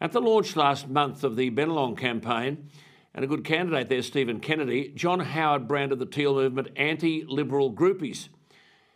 [0.00, 2.70] At the launch last month of the Bennelong campaign,
[3.12, 7.70] and a good candidate there, Stephen Kennedy, John Howard branded the teal movement anti liberal
[7.70, 8.30] groupies.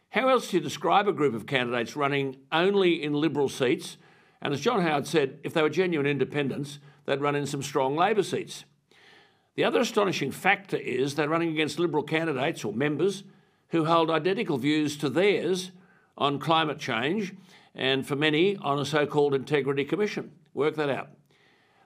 [0.08, 3.98] How else do you describe a group of candidates running only in Liberal seats?
[4.40, 7.94] And as John Howard said, if they were genuine independents, they'd run in some strong
[7.94, 8.64] Labor seats.
[9.54, 13.24] The other astonishing factor is they're running against Liberal candidates or members
[13.72, 15.72] who hold identical views to theirs
[16.16, 17.34] on climate change
[17.74, 20.30] and, for many, on a so called Integrity Commission.
[20.52, 21.08] Work that out.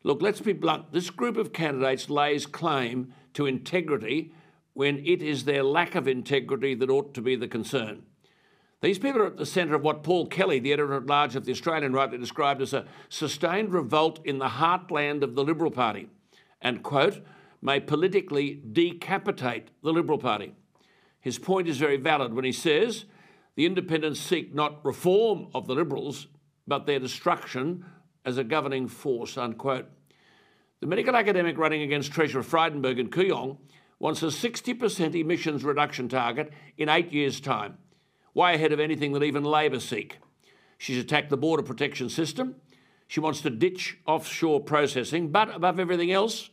[0.02, 0.92] Look, let's be blunt.
[0.92, 4.32] This group of candidates lays claim to integrity
[4.74, 8.02] when it is their lack of integrity that ought to be the concern.
[8.82, 11.44] These people are at the centre of what Paul Kelly, the editor at large of
[11.44, 16.08] The Australian, rightly described as a sustained revolt in the heartland of the Liberal Party
[16.60, 17.24] and, quote,
[17.62, 20.52] may politically decapitate the Liberal Party.
[21.26, 23.04] His point is very valid when he says
[23.56, 26.28] the independents seek not reform of the Liberals,
[26.68, 27.84] but their destruction
[28.24, 29.86] as a governing force, unquote.
[30.78, 33.58] The medical academic running against Treasurer Frydenberg in Kooyong
[33.98, 37.78] wants a 60% emissions reduction target in eight years' time,
[38.32, 40.18] way ahead of anything that even Labor seek.
[40.78, 42.54] She's attacked the border protection system.
[43.08, 46.50] She wants to ditch offshore processing, but above everything else,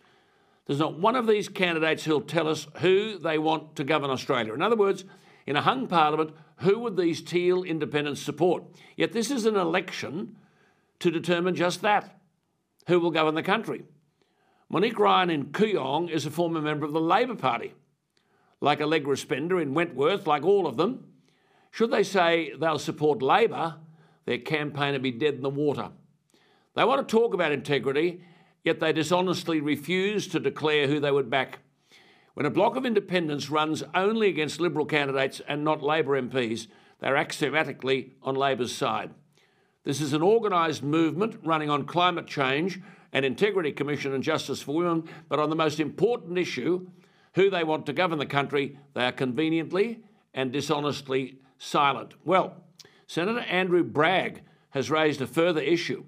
[0.65, 4.53] there's not one of these candidates who'll tell us who they want to govern Australia.
[4.53, 5.03] In other words,
[5.45, 8.63] in a hung parliament, who would these teal independents support?
[8.95, 10.37] Yet this is an election
[10.99, 12.17] to determine just that
[12.87, 13.83] who will govern the country.
[14.69, 17.73] Monique Ryan in Kooyong is a former member of the Labor Party.
[18.61, 21.05] Like Allegra Spender in Wentworth, like all of them,
[21.71, 23.75] should they say they'll support Labor,
[24.25, 25.89] their campaign would be dead in the water.
[26.75, 28.23] They want to talk about integrity,
[28.63, 31.59] yet they dishonestly refuse to declare who they would back.
[32.33, 36.67] When a block of independents runs only against Liberal candidates and not Labor MPs,
[36.99, 39.11] they're axiomatically on Labor's side.
[39.83, 42.79] This is an organised movement running on climate change
[43.11, 46.87] and Integrity Commission and Justice for Women, but on the most important issue,
[47.35, 49.99] who they want to govern the country, they are conveniently
[50.33, 52.13] and dishonestly silent.
[52.23, 52.55] Well,
[53.07, 56.05] Senator Andrew Bragg has raised a further issue,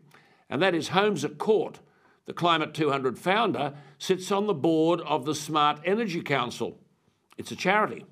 [0.50, 1.80] and that is Holmes à Court,
[2.26, 6.80] the Climate 200 founder, sits on the board of the Smart Energy Council.
[7.38, 8.06] It's a charity.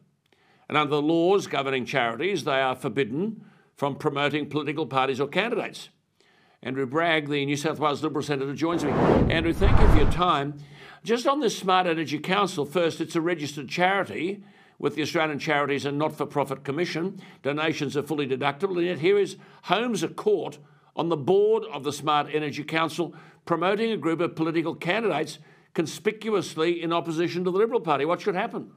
[0.70, 3.46] And under the laws governing charities, they are forbidden
[3.76, 5.90] from promoting political parties or candidates.
[6.62, 8.92] Andrew Bragg, the New South Wales Liberal Senator, joins me.
[8.92, 10.58] Andrew, thank you for your time.
[11.04, 14.44] Just on this Smart Energy Council, first, it's a registered charity
[14.80, 17.22] with the Australian Charities and Not for Profit Commission.
[17.42, 20.60] Donations are fully deductible, and yet here is Holmes à Court
[20.96, 23.14] on the board of the Smart Energy Council
[23.46, 25.40] promoting a group of political candidates
[25.74, 28.06] conspicuously in opposition to the Liberal Party.
[28.06, 28.72] What should happen?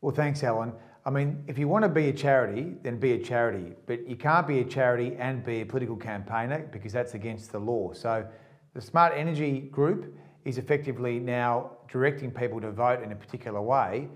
[0.00, 0.72] Well, thanks, Alan.
[1.06, 3.72] I mean, if you want to be a charity, then be a charity.
[3.86, 7.58] But you can't be a charity and be a political campaigner because that's against the
[7.58, 7.92] law.
[7.92, 8.26] So
[8.74, 14.08] the Smart Energy Group is effectively now directing people to vote in a particular way,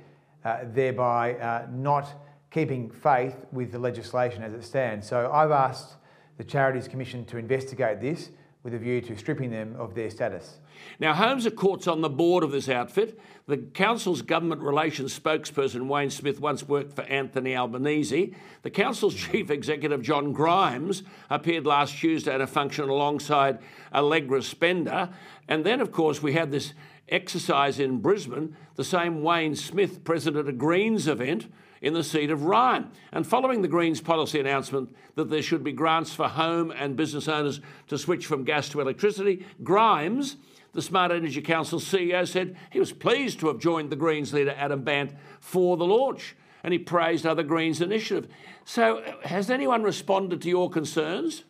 [0.44, 2.08] uh, thereby uh, not
[2.50, 5.08] keeping faith with the legislation as it stands.
[5.08, 5.96] So I've asked
[6.36, 8.30] the Charities Commission to investigate this
[8.64, 10.58] with a view to stripping them of their status.
[10.98, 13.20] Now, Holmes à Court's on the board of this outfit.
[13.46, 18.34] The council's government relations spokesperson, Wayne Smith, once worked for Anthony Albanese.
[18.62, 23.58] The council's chief executive, John Grimes, appeared last Tuesday at a function alongside
[23.92, 25.10] Allegra Spender.
[25.46, 26.72] And then, of course, we had this
[27.10, 28.56] exercise in Brisbane.
[28.76, 31.48] The same Wayne Smith, president of Greens event
[31.84, 32.90] in the seat of Ryan.
[33.12, 37.28] And following the Greens policy announcement that there should be grants for home and business
[37.28, 40.36] owners to switch from gas to electricity, Grimes,
[40.72, 44.54] the Smart Energy Council CEO, said he was pleased to have joined the Greens leader
[44.56, 46.34] Adam Bandt for the launch.
[46.62, 48.28] And he praised other Greens initiative.
[48.64, 51.44] So, has anyone responded to your concerns?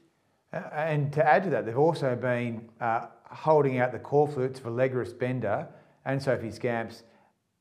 [0.53, 4.71] Uh, and to add to that, they've also been uh, holding out the corflutes for
[4.71, 5.69] Allegra Spender
[6.05, 7.05] and Sophie Scamps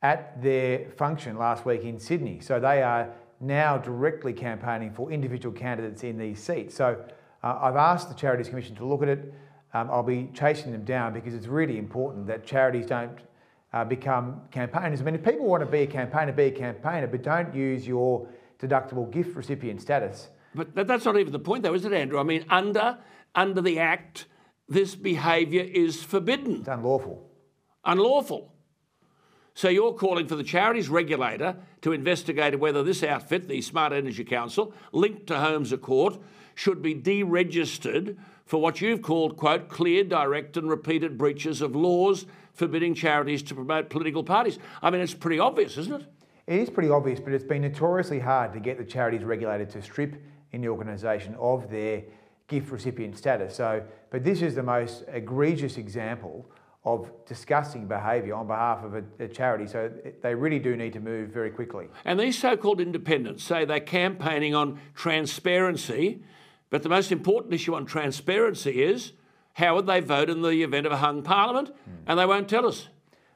[0.04, 2.40] at their function last week in Sydney.
[2.42, 6.76] So they are now directly campaigning for individual candidates in these seats.
[6.76, 7.04] So
[7.42, 9.34] uh, I've asked the Charities Commission to look at it.
[9.74, 13.18] Um, I'll be chasing them down because it's really important that charities don't
[13.74, 15.02] uh, become campaigners.
[15.02, 17.88] I mean, if people want to be a campaigner, be a campaigner, but don't use
[17.88, 18.28] your
[18.60, 20.28] deductible gift recipient status.
[20.54, 22.20] But that's not even the point, though, is it, Andrew?
[22.20, 23.00] I mean, under
[23.34, 24.28] under the Act,
[24.70, 26.58] this behaviour is forbidden.
[26.58, 27.28] It's unlawful.
[27.84, 28.53] Unlawful.
[29.56, 34.24] So you're calling for the charities regulator to investigate whether this outfit, the Smart Energy
[34.24, 36.18] Council, linked to Holmes à Court,
[36.56, 42.26] should be deregistered for what you've called, quote, clear, direct, and repeated breaches of laws
[42.54, 44.60] forbidding charities to promote political parties.
[44.82, 46.08] I mean, it's pretty obvious, isn't it?
[46.46, 49.82] It is pretty obvious, but it's been notoriously hard to get the charities regulator to
[49.82, 52.04] strip any organisation of their
[52.48, 53.56] gift recipient status.
[53.56, 56.46] So, but this is the most egregious example
[56.86, 59.66] of disgusting behaviour on behalf of a, a, charity.
[59.68, 59.90] So
[60.22, 61.88] they really do need to move very quickly.
[62.04, 66.24] And these so called independents say they're campaigning on transparency,
[66.70, 69.14] but the most important issue on transparency is
[69.54, 71.70] how would they vote in the event of a hung parliament?
[71.70, 71.94] Mm.
[72.08, 72.90] And they won't tell us.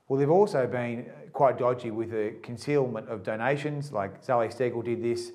[0.10, 5.04] Well, they've also been quite dodgy with the concealment of donations, like Zali Steggall did
[5.04, 5.32] this.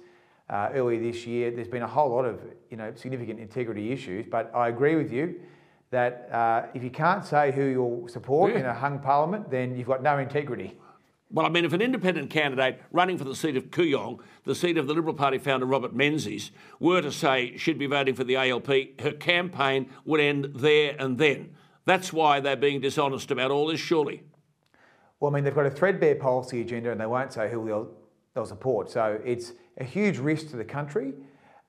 [0.51, 4.27] Uh, earlier this year, there's been a whole lot of you know significant integrity issues.
[4.31, 5.41] But I agree with you
[5.93, 8.61] that uh, if you can't say who you'll support yeah.
[8.61, 10.75] in a hung parliament, then you've got no integrity.
[11.31, 14.79] Well, I mean, if an independent candidate running for the seat of Kooyong, the seat
[14.79, 16.51] of the Liberal Party founder Robert Menzies,
[16.81, 21.19] were to say she'd be voting for the ALP, her campaign would end there and
[21.19, 21.55] then.
[21.85, 24.23] That's why they're being dishonest about all this, surely.
[25.21, 27.91] Well, I mean, they've got a threadbare policy agenda and they won't say who they'll,
[28.35, 28.91] they'll support.
[28.91, 31.13] So it's a huge risk to the country.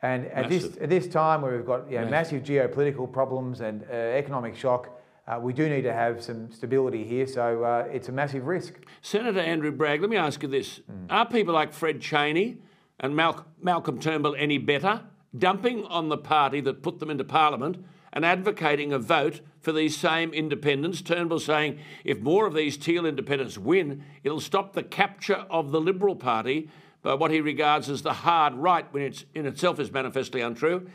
[0.04, 2.42] And at this, at this time where we've got you know, massive.
[2.42, 4.90] massive geopolitical problems and uh, economic shock,
[5.26, 8.74] uh, we do need to have some stability here, so uh, it's a massive risk.
[9.02, 10.82] Senator Andrew Bragg, let me ask you this.
[10.92, 11.06] Mm.
[11.10, 12.58] Are people like Fred Chaney
[13.00, 15.04] and Mal- Malcolm Turnbull any better,
[15.38, 17.78] dumping on the party that put them into Parliament
[18.12, 21.02] and advocating a vote for these same independents?
[21.02, 25.80] Turnbull saying if more of these teal independents win, it'll stop the capture of the
[25.80, 26.70] Liberal Party
[27.04, 30.90] by what he regards as the hard right, when it's in itself is manifestly untrue.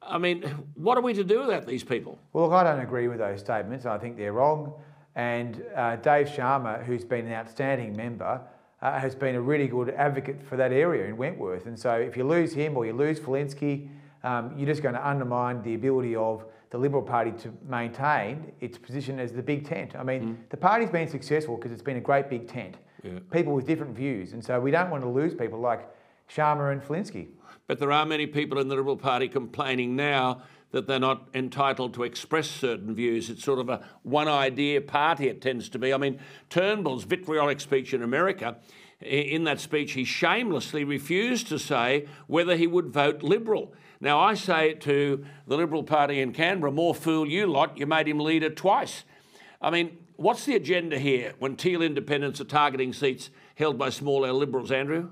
[0.00, 0.42] I mean,
[0.74, 2.18] what are we to do without these people?
[2.32, 3.86] Well, look, I don't agree with those statements.
[3.86, 4.74] I think they're wrong.
[5.16, 8.40] And uh, Dave Sharma, who's been an outstanding member,
[8.82, 11.64] uh, has been a really good advocate for that area in Wentworth.
[11.64, 13.88] And so if you lose him or you lose Falinski,
[14.22, 18.76] um, you're just going to undermine the ability of the Liberal Party to maintain its
[18.76, 19.94] position as the big tent.
[19.96, 20.50] I mean, mm.
[20.50, 23.18] the party's been successful because it's been a great big tent yeah.
[23.30, 24.32] people with different views.
[24.32, 25.88] And so we don't want to lose people like
[26.28, 27.28] Sharma and Falinski.
[27.66, 31.94] But there are many people in the Liberal Party complaining now that they're not entitled
[31.94, 33.30] to express certain views.
[33.30, 35.94] It's sort of a one idea party, it tends to be.
[35.94, 36.18] I mean,
[36.50, 38.56] Turnbull's vitriolic speech in America,
[39.00, 43.72] in that speech, he shamelessly refused to say whether he would vote Liberal.
[44.00, 48.08] Now, I say to the Liberal Party in Canberra, more fool you lot, you made
[48.08, 49.04] him leader twice.
[49.62, 54.24] I mean, What's the agenda here when teal independents are targeting seats held by small
[54.24, 55.10] L Liberals, Andrew?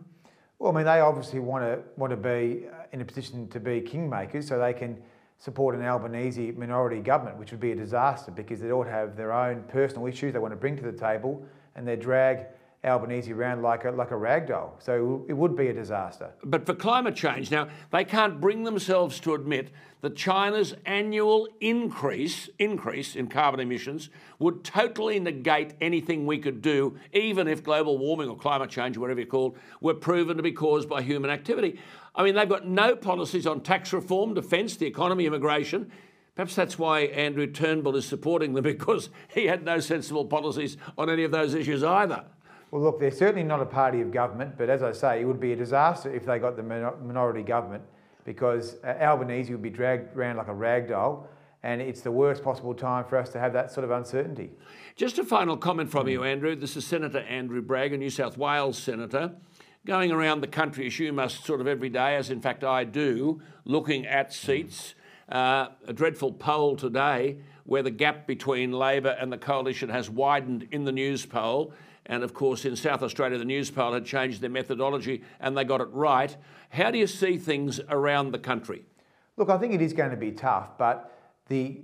[0.61, 3.59] Well, I mean, they obviously want to want to be uh, in a position to
[3.59, 5.03] be kingmakers, so they can
[5.39, 9.33] support an Albanese minority government, which would be a disaster because they'd all have their
[9.33, 12.47] own personal issues they want to bring to the table, and they drag
[12.85, 14.77] Albanese around like a, like a rag doll.
[14.81, 16.31] So it would be a disaster.
[16.43, 22.51] But for climate change, now, they can't bring themselves to admit that China's annual increase,
[22.59, 28.29] increase in carbon emissions would totally negate anything we could do, even if global warming
[28.29, 31.79] or climate change, whatever you call it, were proven to be caused by human activity.
[32.17, 35.93] I mean, they've got no policies on tax reform, defence, the economy, immigration.
[36.35, 41.09] Perhaps that's why Andrew Turnbull is supporting them because he had no sensible policies on
[41.09, 42.25] any of those issues either.
[42.73, 45.39] Well, look, they're certainly not a party of government, but as I say, it would
[45.39, 47.83] be a disaster if they got the minority government
[48.25, 51.29] because uh, Albanese would be dragged around like a rag doll,
[51.63, 54.53] and it's the worst possible time for us to have that sort of uncertainty.
[54.97, 56.57] Just a final comment from you, Andrew.
[56.57, 59.35] This is Senator Andrew Bragg, a New South Wales senator,
[59.85, 62.85] going around the country, as you must sort of every day, as in fact I
[62.85, 64.95] do, looking at seats.
[65.29, 70.69] Uh, a dreadful poll today where the gap between Labor and the coalition has widened
[70.71, 71.73] in the Newspoll
[72.07, 75.81] And of course, in South Australia, the Newspoll had changed their methodology and they got
[75.81, 76.37] it right.
[76.71, 78.85] How do you see things around the country?
[79.37, 81.17] Look, I think it is going to be tough, but
[81.49, 81.83] the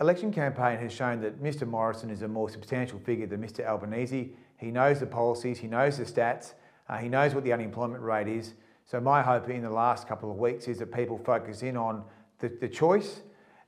[0.00, 4.32] election campaign has shown that Mr Morrison is a more substantial figure than Mr Albanese.
[4.58, 6.54] He knows the policies, he knows the stats,
[6.88, 8.54] uh, he knows what the unemployment rate is.
[8.84, 12.04] So my hope in the last couple of weeks is that people focus in on
[12.38, 13.20] the, the choice,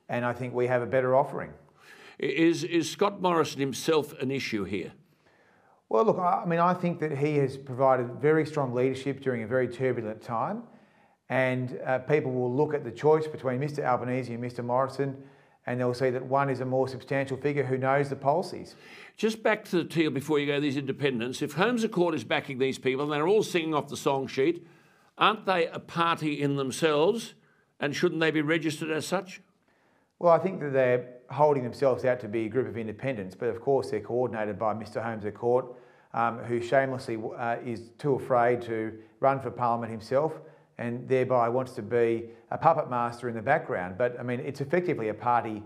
[0.08, 1.52] and I think we have a better offering.
[2.18, 4.92] Is, is Scott Morrison himself an issue here?
[5.90, 9.46] Well, look, I mean, I think that he has provided very strong leadership during a
[9.46, 10.64] very turbulent time,
[11.30, 15.16] and uh, people will look at the choice between Mr Albanese and Mr Morrison,
[15.66, 18.74] and they'll see that one is a more substantial figure who knows the policies.
[19.16, 21.40] Just back to the Teal before you go, these independents.
[21.40, 24.26] If Holmes à Court is backing these people and they're all singing off the song
[24.26, 24.66] sheet,
[25.16, 27.32] aren't they a party in themselves,
[27.80, 29.40] and shouldn't they be registered as such?
[30.18, 33.48] Well, I think that they're holding themselves out to be a group of independents, but
[33.48, 35.66] of course they're coordinated by Mr Holmes à Court,
[36.12, 40.32] um, who shamelessly uh, is too afraid to run for Parliament himself
[40.78, 43.96] and thereby wants to be a puppet master in the background.
[43.98, 45.62] But I mean, it's effectively a party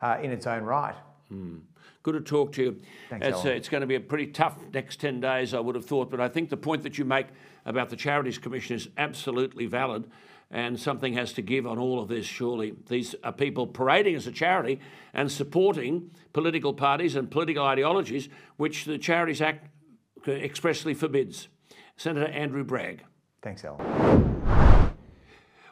[0.00, 0.94] uh, in its own right.
[1.28, 1.58] Hmm.
[2.02, 2.80] Good to talk to you.
[3.10, 5.76] Thanks, it's, uh, it's, going to be a pretty tough next 10 days, I would
[5.76, 6.10] have thought.
[6.10, 7.28] But I think the point that you make
[7.64, 10.10] about the Charities Commission is absolutely valid
[10.52, 12.74] and something has to give on all of this, surely.
[12.88, 14.80] These are people parading as a charity
[15.14, 18.28] and supporting political parties and political ideologies,
[18.58, 19.68] which the Charities Act
[20.28, 21.48] expressly forbids.
[21.96, 23.02] Senator Andrew Bragg.
[23.40, 24.92] Thanks, Alan.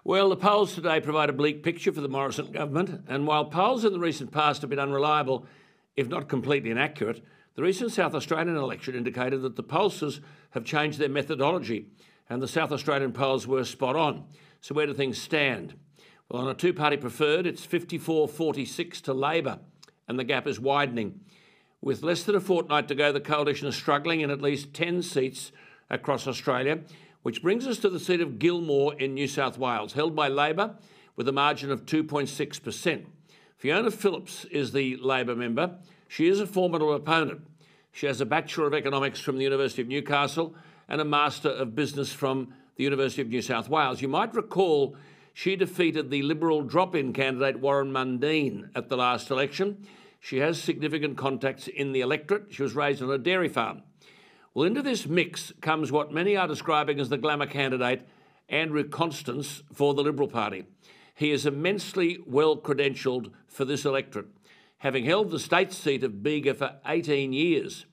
[0.03, 3.85] Well, the polls today provide a bleak picture for the Morrison government, and while polls
[3.85, 5.47] in the recent past have been unreliable,
[5.95, 7.23] if not completely inaccurate,
[7.55, 10.21] the recent South Australian election indicated that the pollsters
[10.51, 11.89] have changed their methodology,
[12.31, 14.25] and the South Australian polls were spot on.
[14.61, 15.75] So, where do things stand?
[16.29, 19.59] Well, on a two party preferred, it's 54 46 to Labor,
[20.07, 21.21] and the gap is widening.
[21.83, 25.03] With less than a fortnight to go, the coalition is struggling in at least 10
[25.03, 25.51] seats
[25.89, 26.81] across Australia,
[27.23, 30.77] which brings us to the seat of Gilmore in New South Wales, held by Labor
[31.17, 33.07] with a margin of 2.6%.
[33.57, 35.79] Fiona Phillips is the Labor member.
[36.07, 37.43] She is a formidable opponent.
[37.93, 40.55] She has a Bachelor of Economics from the University of Newcastle
[40.89, 44.03] and a Master of Business from the University of New South Wales.
[44.03, 44.97] You might recall
[45.33, 49.87] she defeated the Liberal drop in candidate Warren Mundine at the last election.
[50.19, 52.47] She has significant contacts in the electorate.
[52.51, 53.83] She was raised on a dairy farm.
[54.53, 58.07] Well, into this mix comes what many are describing as the glamour candidate,
[58.49, 60.65] Andrew Constance, for the Liberal Party.
[61.15, 64.27] He is immensely well credentialed for this electorate,
[64.79, 67.87] having held the state seat of Bega for 18 years.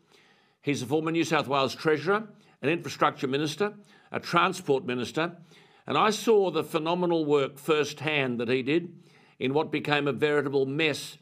[0.61, 2.27] He's a former New South Wales Treasurer,
[2.61, 3.73] an infrastructure minister,
[4.11, 5.37] a transport minister,
[5.85, 8.93] and I saw the phenomenal work firsthand that he did
[9.39, 11.17] in what became a veritable mess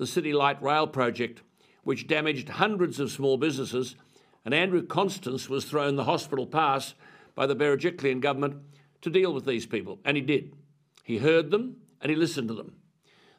[0.00, 1.42] the City Light Rail project,
[1.84, 3.96] which damaged hundreds of small businesses.
[4.46, 6.94] And Andrew Constance was thrown the hospital pass
[7.34, 8.56] by the Berejiklian government
[9.02, 10.54] to deal with these people, and he did.
[11.04, 12.76] He heard them and he listened to them.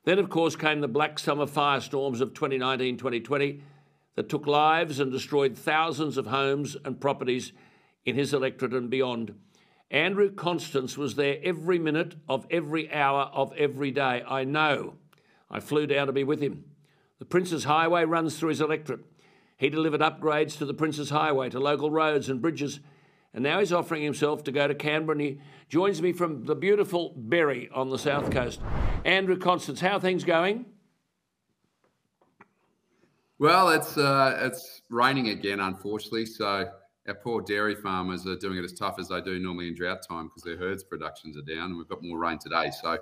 [0.03, 3.63] Then, of course, came the black summer firestorms of 2019 2020
[4.15, 7.53] that took lives and destroyed thousands of homes and properties
[8.05, 9.35] in his electorate and beyond.
[9.89, 14.23] Andrew Constance was there every minute of every hour of every day.
[14.27, 14.95] I know.
[15.49, 16.63] I flew down to be with him.
[17.19, 19.01] The Princes Highway runs through his electorate.
[19.57, 22.79] He delivered upgrades to the Princes Highway, to local roads and bridges,
[23.33, 25.39] and now he's offering himself to go to Canberra and he
[25.69, 28.59] joins me from the beautiful Berry on the south coast.
[29.05, 30.65] Andrew Constance, how are things going?
[33.39, 36.25] Well, it's uh, it's raining again, unfortunately.
[36.25, 36.69] So
[37.07, 40.05] our poor dairy farmers are doing it as tough as they do normally in drought
[40.07, 42.71] time because their herds productions are down and we've got more rain today.
[42.81, 42.97] So,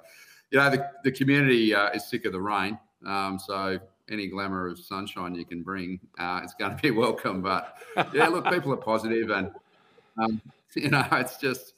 [0.52, 2.80] you know, the, the community uh, is sick of the rain.
[3.06, 3.80] Um, so
[4.10, 7.42] any glamour of sunshine you can bring, uh, it's going to be welcome.
[7.42, 7.78] But
[8.14, 9.52] yeah, look, people are positive and,
[10.18, 10.42] um,
[10.76, 11.74] you know, it's just,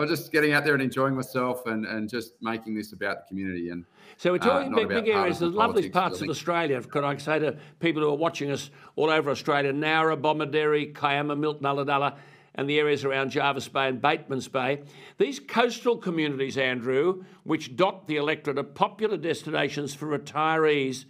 [0.00, 3.28] I'm just getting out there and enjoying myself and, and just making this about the
[3.28, 3.68] community.
[3.68, 3.84] And
[4.16, 6.80] so we're talking uh, big, big areas, the lovely parts of Australia.
[6.82, 11.36] Could I say to people who are watching us all over Australia, Nowra, Bomaderry, Kiama,
[11.36, 12.16] Milton, Ulladulla,
[12.54, 14.82] and the areas around Jervis Bay and Batemans Bay.
[15.18, 21.04] These coastal communities, Andrew, which dot the electorate, are popular destinations for retirees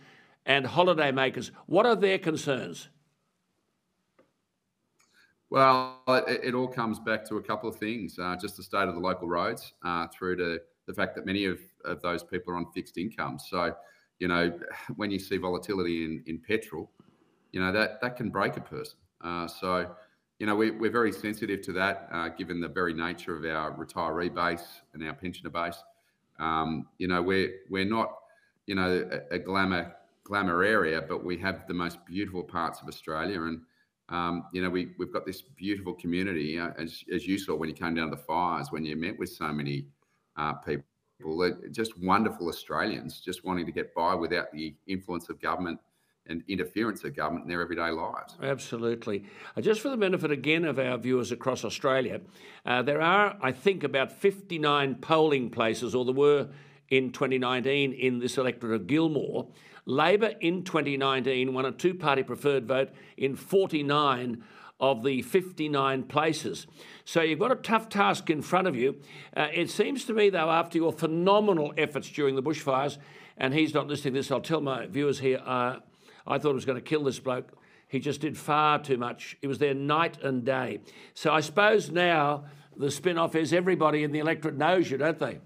[0.45, 1.51] and holidaymakers.
[1.66, 2.88] What are their concerns?
[5.51, 8.88] Well, it, it, all comes back to a couple of things uh, just the state
[8.88, 12.55] of the local roads, uh, through to the fact that many of, of those people
[12.55, 13.46] are on fixed incomes.
[13.51, 13.74] So,
[14.20, 14.57] you know,
[14.96, 16.90] when you see volatility in, in petrol,
[17.53, 18.96] you know, that, that can break a person.
[19.22, 19.90] Uh, so,
[20.38, 23.72] you know, we, we're very sensitive to that, uh, given the very nature of our
[23.72, 25.82] retiree base and our pensioner base.
[26.38, 28.14] Um, you know, we're, we're not,
[28.66, 32.86] you know, a, a glamour glamour area, but we have the most beautiful parts of
[32.86, 33.62] Australia and
[34.11, 37.69] um, you know, we, we've got this beautiful community, uh, as, as you saw when
[37.69, 39.87] you came down to the fires, when you met with so many
[40.37, 40.85] uh, people,
[41.71, 45.79] just wonderful Australians just wanting to get by without the influence of government
[46.27, 48.37] and interference of government in their everyday lives.
[48.43, 49.25] Absolutely.
[49.57, 52.21] Uh, just for the benefit again of our viewers across Australia,
[52.65, 56.49] uh, there are, I think, about 59 polling places, or there were
[56.91, 59.49] in 2019 in this electorate of Gilmore.
[59.86, 64.45] Labor in 2019 won a two party preferred vote in 49
[64.80, 66.66] of the 59 places.
[67.05, 69.01] So you've got a tough task in front of you.
[69.36, 72.99] Uh, it seems to me, though, after your phenomenal efforts during the bushfires,
[73.36, 75.76] and he's not listening to this, I'll tell my viewers here, uh,
[76.26, 77.53] I thought I was going to kill this bloke.
[77.88, 79.36] He just did far too much.
[79.41, 80.80] He was there night and day.
[81.12, 82.45] So I suppose now
[82.76, 85.41] the spin off is everybody in the electorate knows you, don't they?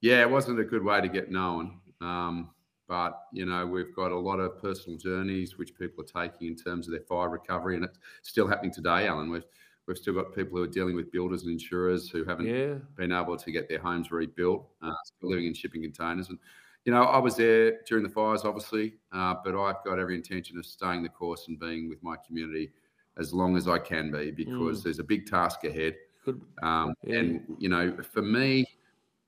[0.00, 1.80] Yeah, it wasn't a good way to get known.
[2.00, 2.50] Um,
[2.88, 6.56] but, you know, we've got a lot of personal journeys which people are taking in
[6.56, 7.76] terms of their fire recovery.
[7.76, 9.30] And it's still happening today, Alan.
[9.30, 9.44] We've,
[9.88, 12.74] we've still got people who are dealing with builders and insurers who haven't yeah.
[12.96, 14.92] been able to get their homes rebuilt, uh,
[15.22, 16.28] living in shipping containers.
[16.28, 16.38] And,
[16.84, 20.56] you know, I was there during the fires, obviously, uh, but I've got every intention
[20.56, 22.70] of staying the course and being with my community
[23.18, 24.82] as long as I can be because mm.
[24.84, 25.96] there's a big task ahead.
[26.62, 27.18] Um, yeah.
[27.18, 28.66] And, you know, for me,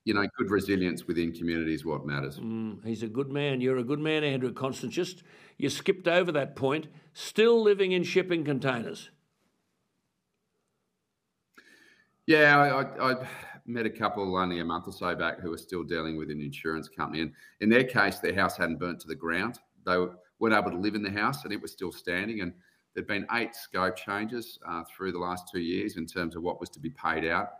[0.08, 2.38] you know, good resilience within community is what matters.
[2.38, 3.60] Mm, he's a good man.
[3.60, 4.94] You're a good man, Andrew Constance.
[4.94, 5.22] Just
[5.58, 6.88] you skipped over that point.
[7.12, 9.10] Still living in shipping containers.
[12.26, 13.28] Yeah, I, I, I,
[13.66, 16.40] met a couple only a month or so back who were still dealing with an
[16.40, 19.58] insurance company, and in their case, their house hadn't burnt to the ground.
[19.84, 19.98] They
[20.38, 22.40] weren't able to live in the house, and it was still standing.
[22.40, 22.54] And
[22.94, 26.60] there'd been eight scope changes uh, through the last two years in terms of what
[26.60, 27.50] was to be paid out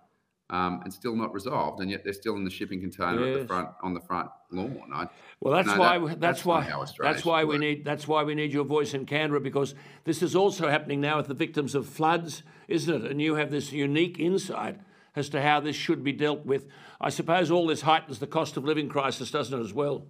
[0.51, 3.37] um, and still not resolved, and yet they're still in the shipping container yes.
[3.37, 4.91] at the front on the front lawn.
[4.93, 5.09] I,
[5.41, 8.53] well, that's why that, that's, that's, why that's why we need that's why we need
[8.53, 9.75] your voice in Canberra because
[10.05, 13.11] this is also happening now with the victims of floods, isn't it?
[13.11, 14.79] And you have this unique insight
[15.15, 16.67] as to how this should be dealt with.
[17.01, 20.07] I suppose all this heightens the cost of living crisis, doesn't it, as well?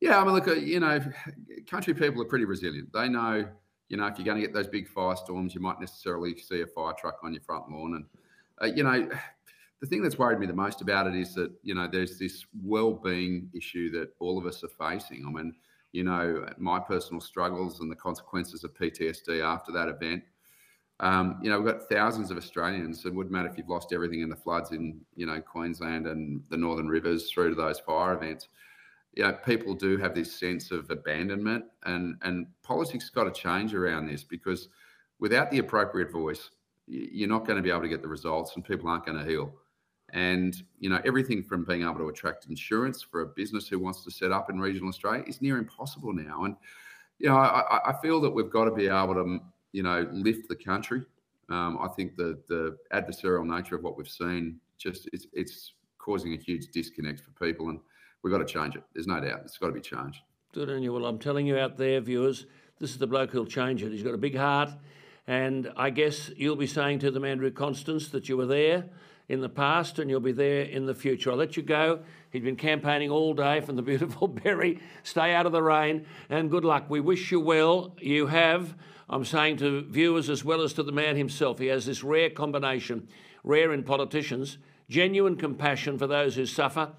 [0.00, 0.98] Yeah, I mean, look, uh, you know,
[1.68, 2.90] country people are pretty resilient.
[2.92, 3.46] They know
[3.90, 6.66] you know, if you're going to get those big firestorms, you might necessarily see a
[6.66, 7.94] fire truck on your front lawn.
[7.96, 8.04] And,
[8.62, 9.10] uh, you know,
[9.80, 12.46] the thing that's worried me the most about it is that, you know, there's this
[12.62, 15.26] well-being issue that all of us are facing.
[15.26, 15.54] I mean,
[15.90, 20.22] you know, my personal struggles and the consequences of PTSD after that event.
[21.00, 23.04] Um, you know, we've got thousands of Australians.
[23.04, 26.44] It wouldn't matter if you've lost everything in the floods in, you know, Queensland and
[26.48, 28.46] the Northern Rivers through to those fire events
[29.14, 33.74] you know, people do have this sense of abandonment, and and politics got to change
[33.74, 34.68] around this because
[35.18, 36.50] without the appropriate voice,
[36.86, 39.28] you're not going to be able to get the results, and people aren't going to
[39.28, 39.52] heal.
[40.12, 44.04] And you know, everything from being able to attract insurance for a business who wants
[44.04, 46.44] to set up in regional Australia is near impossible now.
[46.44, 46.56] And
[47.18, 49.38] you know, I, I feel that we've got to be able to,
[49.72, 51.02] you know, lift the country.
[51.48, 56.32] Um, I think the the adversarial nature of what we've seen just it's it's causing
[56.32, 57.80] a huge disconnect for people and
[58.22, 58.82] We've got to change it.
[58.94, 59.42] There's no doubt.
[59.44, 60.20] It's got to be changed.
[60.52, 60.92] Good on you.
[60.92, 62.46] Well, I'm telling you out there, viewers,
[62.78, 63.92] this is the bloke who'll change it.
[63.92, 64.70] He's got a big heart.
[65.26, 68.86] And I guess you'll be saying to them, Andrew Constance, that you were there
[69.28, 71.30] in the past and you'll be there in the future.
[71.30, 72.00] I'll let you go.
[72.30, 74.80] He's been campaigning all day from the beautiful Berry.
[75.04, 76.86] Stay out of the rain and good luck.
[76.88, 77.94] We wish you well.
[78.00, 78.74] You have,
[79.08, 82.30] I'm saying to viewers as well as to the man himself, he has this rare
[82.30, 83.06] combination,
[83.44, 84.58] rare in politicians,
[84.88, 86.90] genuine compassion for those who suffer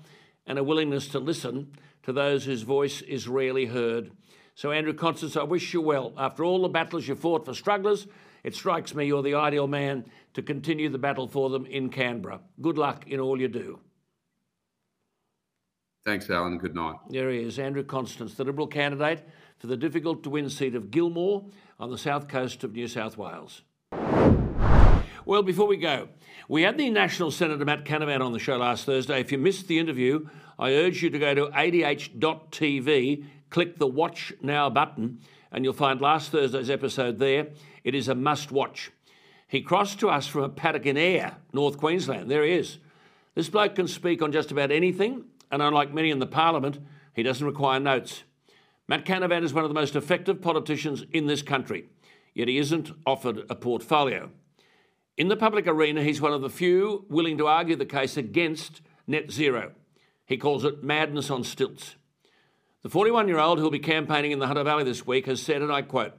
[0.46, 1.72] and a willingness to listen
[2.04, 4.12] to those whose voice is rarely heard.
[4.56, 6.14] So, Andrew Constance, I wish you well.
[6.18, 8.08] After all the battles you fought for strugglers,
[8.44, 12.42] it strikes me you're the ideal man to continue the battle for them in Canberra.
[12.60, 13.80] Good luck in all you do.
[16.04, 16.58] Thanks, Alan.
[16.58, 16.96] Good night.
[17.10, 19.28] There he is, Andrew Constance, the Liberal candidate
[19.60, 21.46] for the difficult to win seat of Gilmore
[21.80, 23.62] on the south coast of New South Wales.
[25.24, 26.10] Well, before we go,
[26.50, 29.20] we had the National Senator Matt Canavan on the show last Thursday.
[29.20, 34.34] If you missed the interview, I urge you to go to adh.tv, click the Watch
[34.42, 35.20] Now button,
[35.52, 37.50] and you'll find last Thursday's episode there.
[37.84, 38.92] It is a must watch.
[39.48, 42.32] He crossed to us from a paddock in Ayr, North Queensland.
[42.32, 42.80] There he is.
[43.36, 46.80] This bloke can speak on just about anything, and unlike many in the Parliament,
[47.14, 48.24] he doesn't require notes.
[48.88, 51.90] Matt Canavan is one of the most effective politicians in this country,
[52.34, 54.32] yet he isn't offered a portfolio.
[55.22, 58.82] In the public arena, he's one of the few willing to argue the case against
[59.06, 59.74] net zero.
[60.26, 61.96] He calls it madness on stilts.
[62.82, 65.62] The 41 year old who'll be campaigning in the Hunter Valley this week has said,
[65.62, 66.14] and I quote,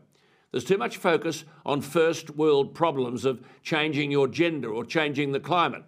[0.53, 5.41] there's too much focus on first world problems of changing your gender or changing the
[5.41, 5.83] climate.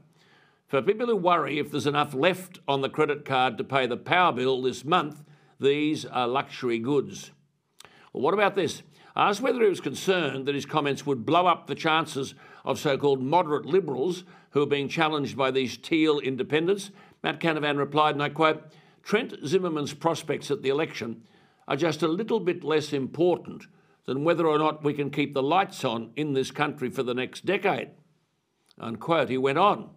[0.67, 3.97] For people who worry if there's enough left on the credit card to pay the
[3.97, 5.23] power bill this month,
[5.61, 7.31] These are luxury goods.
[8.13, 8.83] Well, what about this?
[9.15, 12.35] Asked whether he was concerned that his comments would blow up the chances
[12.65, 16.91] of so called moderate liberals who are being challenged by these teal independents.
[17.23, 18.65] Matt Canavan replied, and I quote
[19.03, 21.23] Trent Zimmerman's prospects at the election
[21.69, 23.67] are just a little bit less important
[24.07, 27.15] than whether or not we can keep the lights on in this country for the
[27.15, 27.91] next decade.
[28.79, 29.29] Unquote.
[29.29, 29.91] He went on.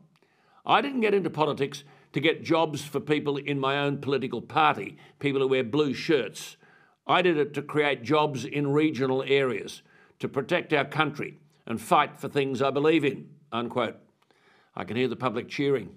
[0.65, 4.97] I didn't get into politics to get jobs for people in my own political party,
[5.19, 6.57] people who wear blue shirts.
[7.05, 9.81] I did it to create jobs in regional areas,
[10.19, 11.37] to protect our country
[11.67, 13.29] and fight for things I believe in.
[13.51, 13.97] Unquote.
[14.75, 15.89] I can hear the public cheering.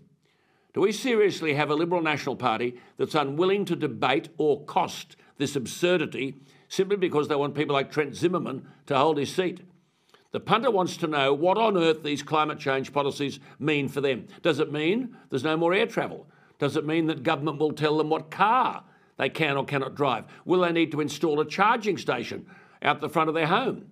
[0.75, 5.57] Do we seriously have a Liberal National Party that's unwilling to debate or cost this
[5.57, 6.37] absurdity
[6.69, 9.63] simply because they want people like Trent Zimmerman to hold his seat?
[10.33, 14.29] The punter wants to know what on earth these climate change policies mean for them.
[14.43, 16.29] Does it mean there's no more air travel?
[16.61, 18.85] Does it mean that government will tell them what car
[19.17, 20.25] they can or cannot drive?
[20.45, 22.47] Will they need to install a charging station
[22.81, 23.90] out the front of their home?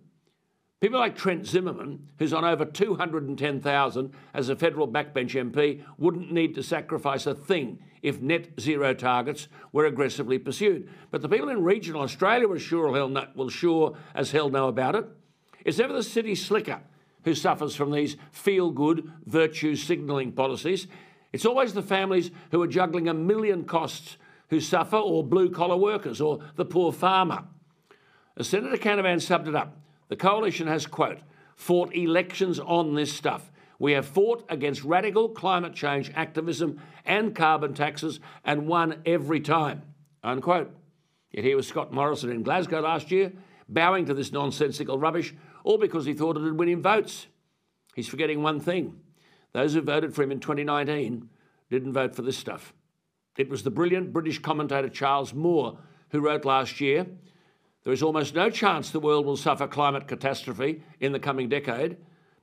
[0.81, 6.55] People like Trent Zimmerman, who's on over 210,000 as a federal backbench MP, wouldn't need
[6.55, 10.89] to sacrifice a thing if net zero targets were aggressively pursued.
[11.11, 12.91] But the people in regional Australia will sure,
[13.35, 15.05] will sure as hell know about it.
[15.65, 16.81] It's never the city slicker
[17.25, 20.87] who suffers from these feel good virtue signalling policies.
[21.33, 24.17] It's always the families who are juggling a million costs
[24.49, 27.45] who suffer, or blue collar workers, or the poor farmer.
[28.37, 29.77] As Senator Canavan summed it up,
[30.09, 31.19] the coalition has, quote,
[31.57, 33.51] fought elections on this stuff.
[33.79, 39.83] We have fought against radical climate change activism and carbon taxes and won every time,
[40.23, 40.75] unquote.
[41.31, 43.33] Yet here was Scott Morrison in Glasgow last year,
[43.69, 47.27] bowing to this nonsensical rubbish all because he thought it'd win him votes.
[47.95, 49.01] He's forgetting one thing
[49.53, 51.29] those who voted for him in 2019
[51.71, 52.75] didn't vote for this stuff.
[53.37, 55.79] It was the brilliant British commentator Charles Moore
[56.11, 57.07] who wrote last year
[57.85, 61.97] there is almost no chance the world will suffer climate catastrophe in the coming decade,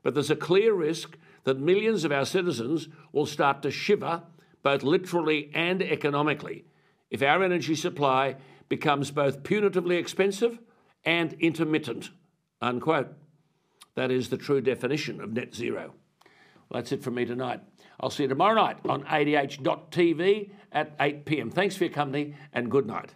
[0.04, 4.24] but there's a clear risk that millions of our citizens will start to shiver,
[4.64, 6.66] both literally and economically,
[7.10, 8.36] if our energy supply
[8.70, 10.60] becomes both punitively expensive
[11.04, 12.10] and intermittent.
[12.62, 13.14] Unquote.
[13.96, 15.94] That is the true definition of net zero.
[16.70, 17.62] Well, that's it from me tonight.
[18.00, 21.52] I'll see you tomorrow night on ADH.TV at 8 pm.
[21.52, 23.14] Thanks for your company and good night.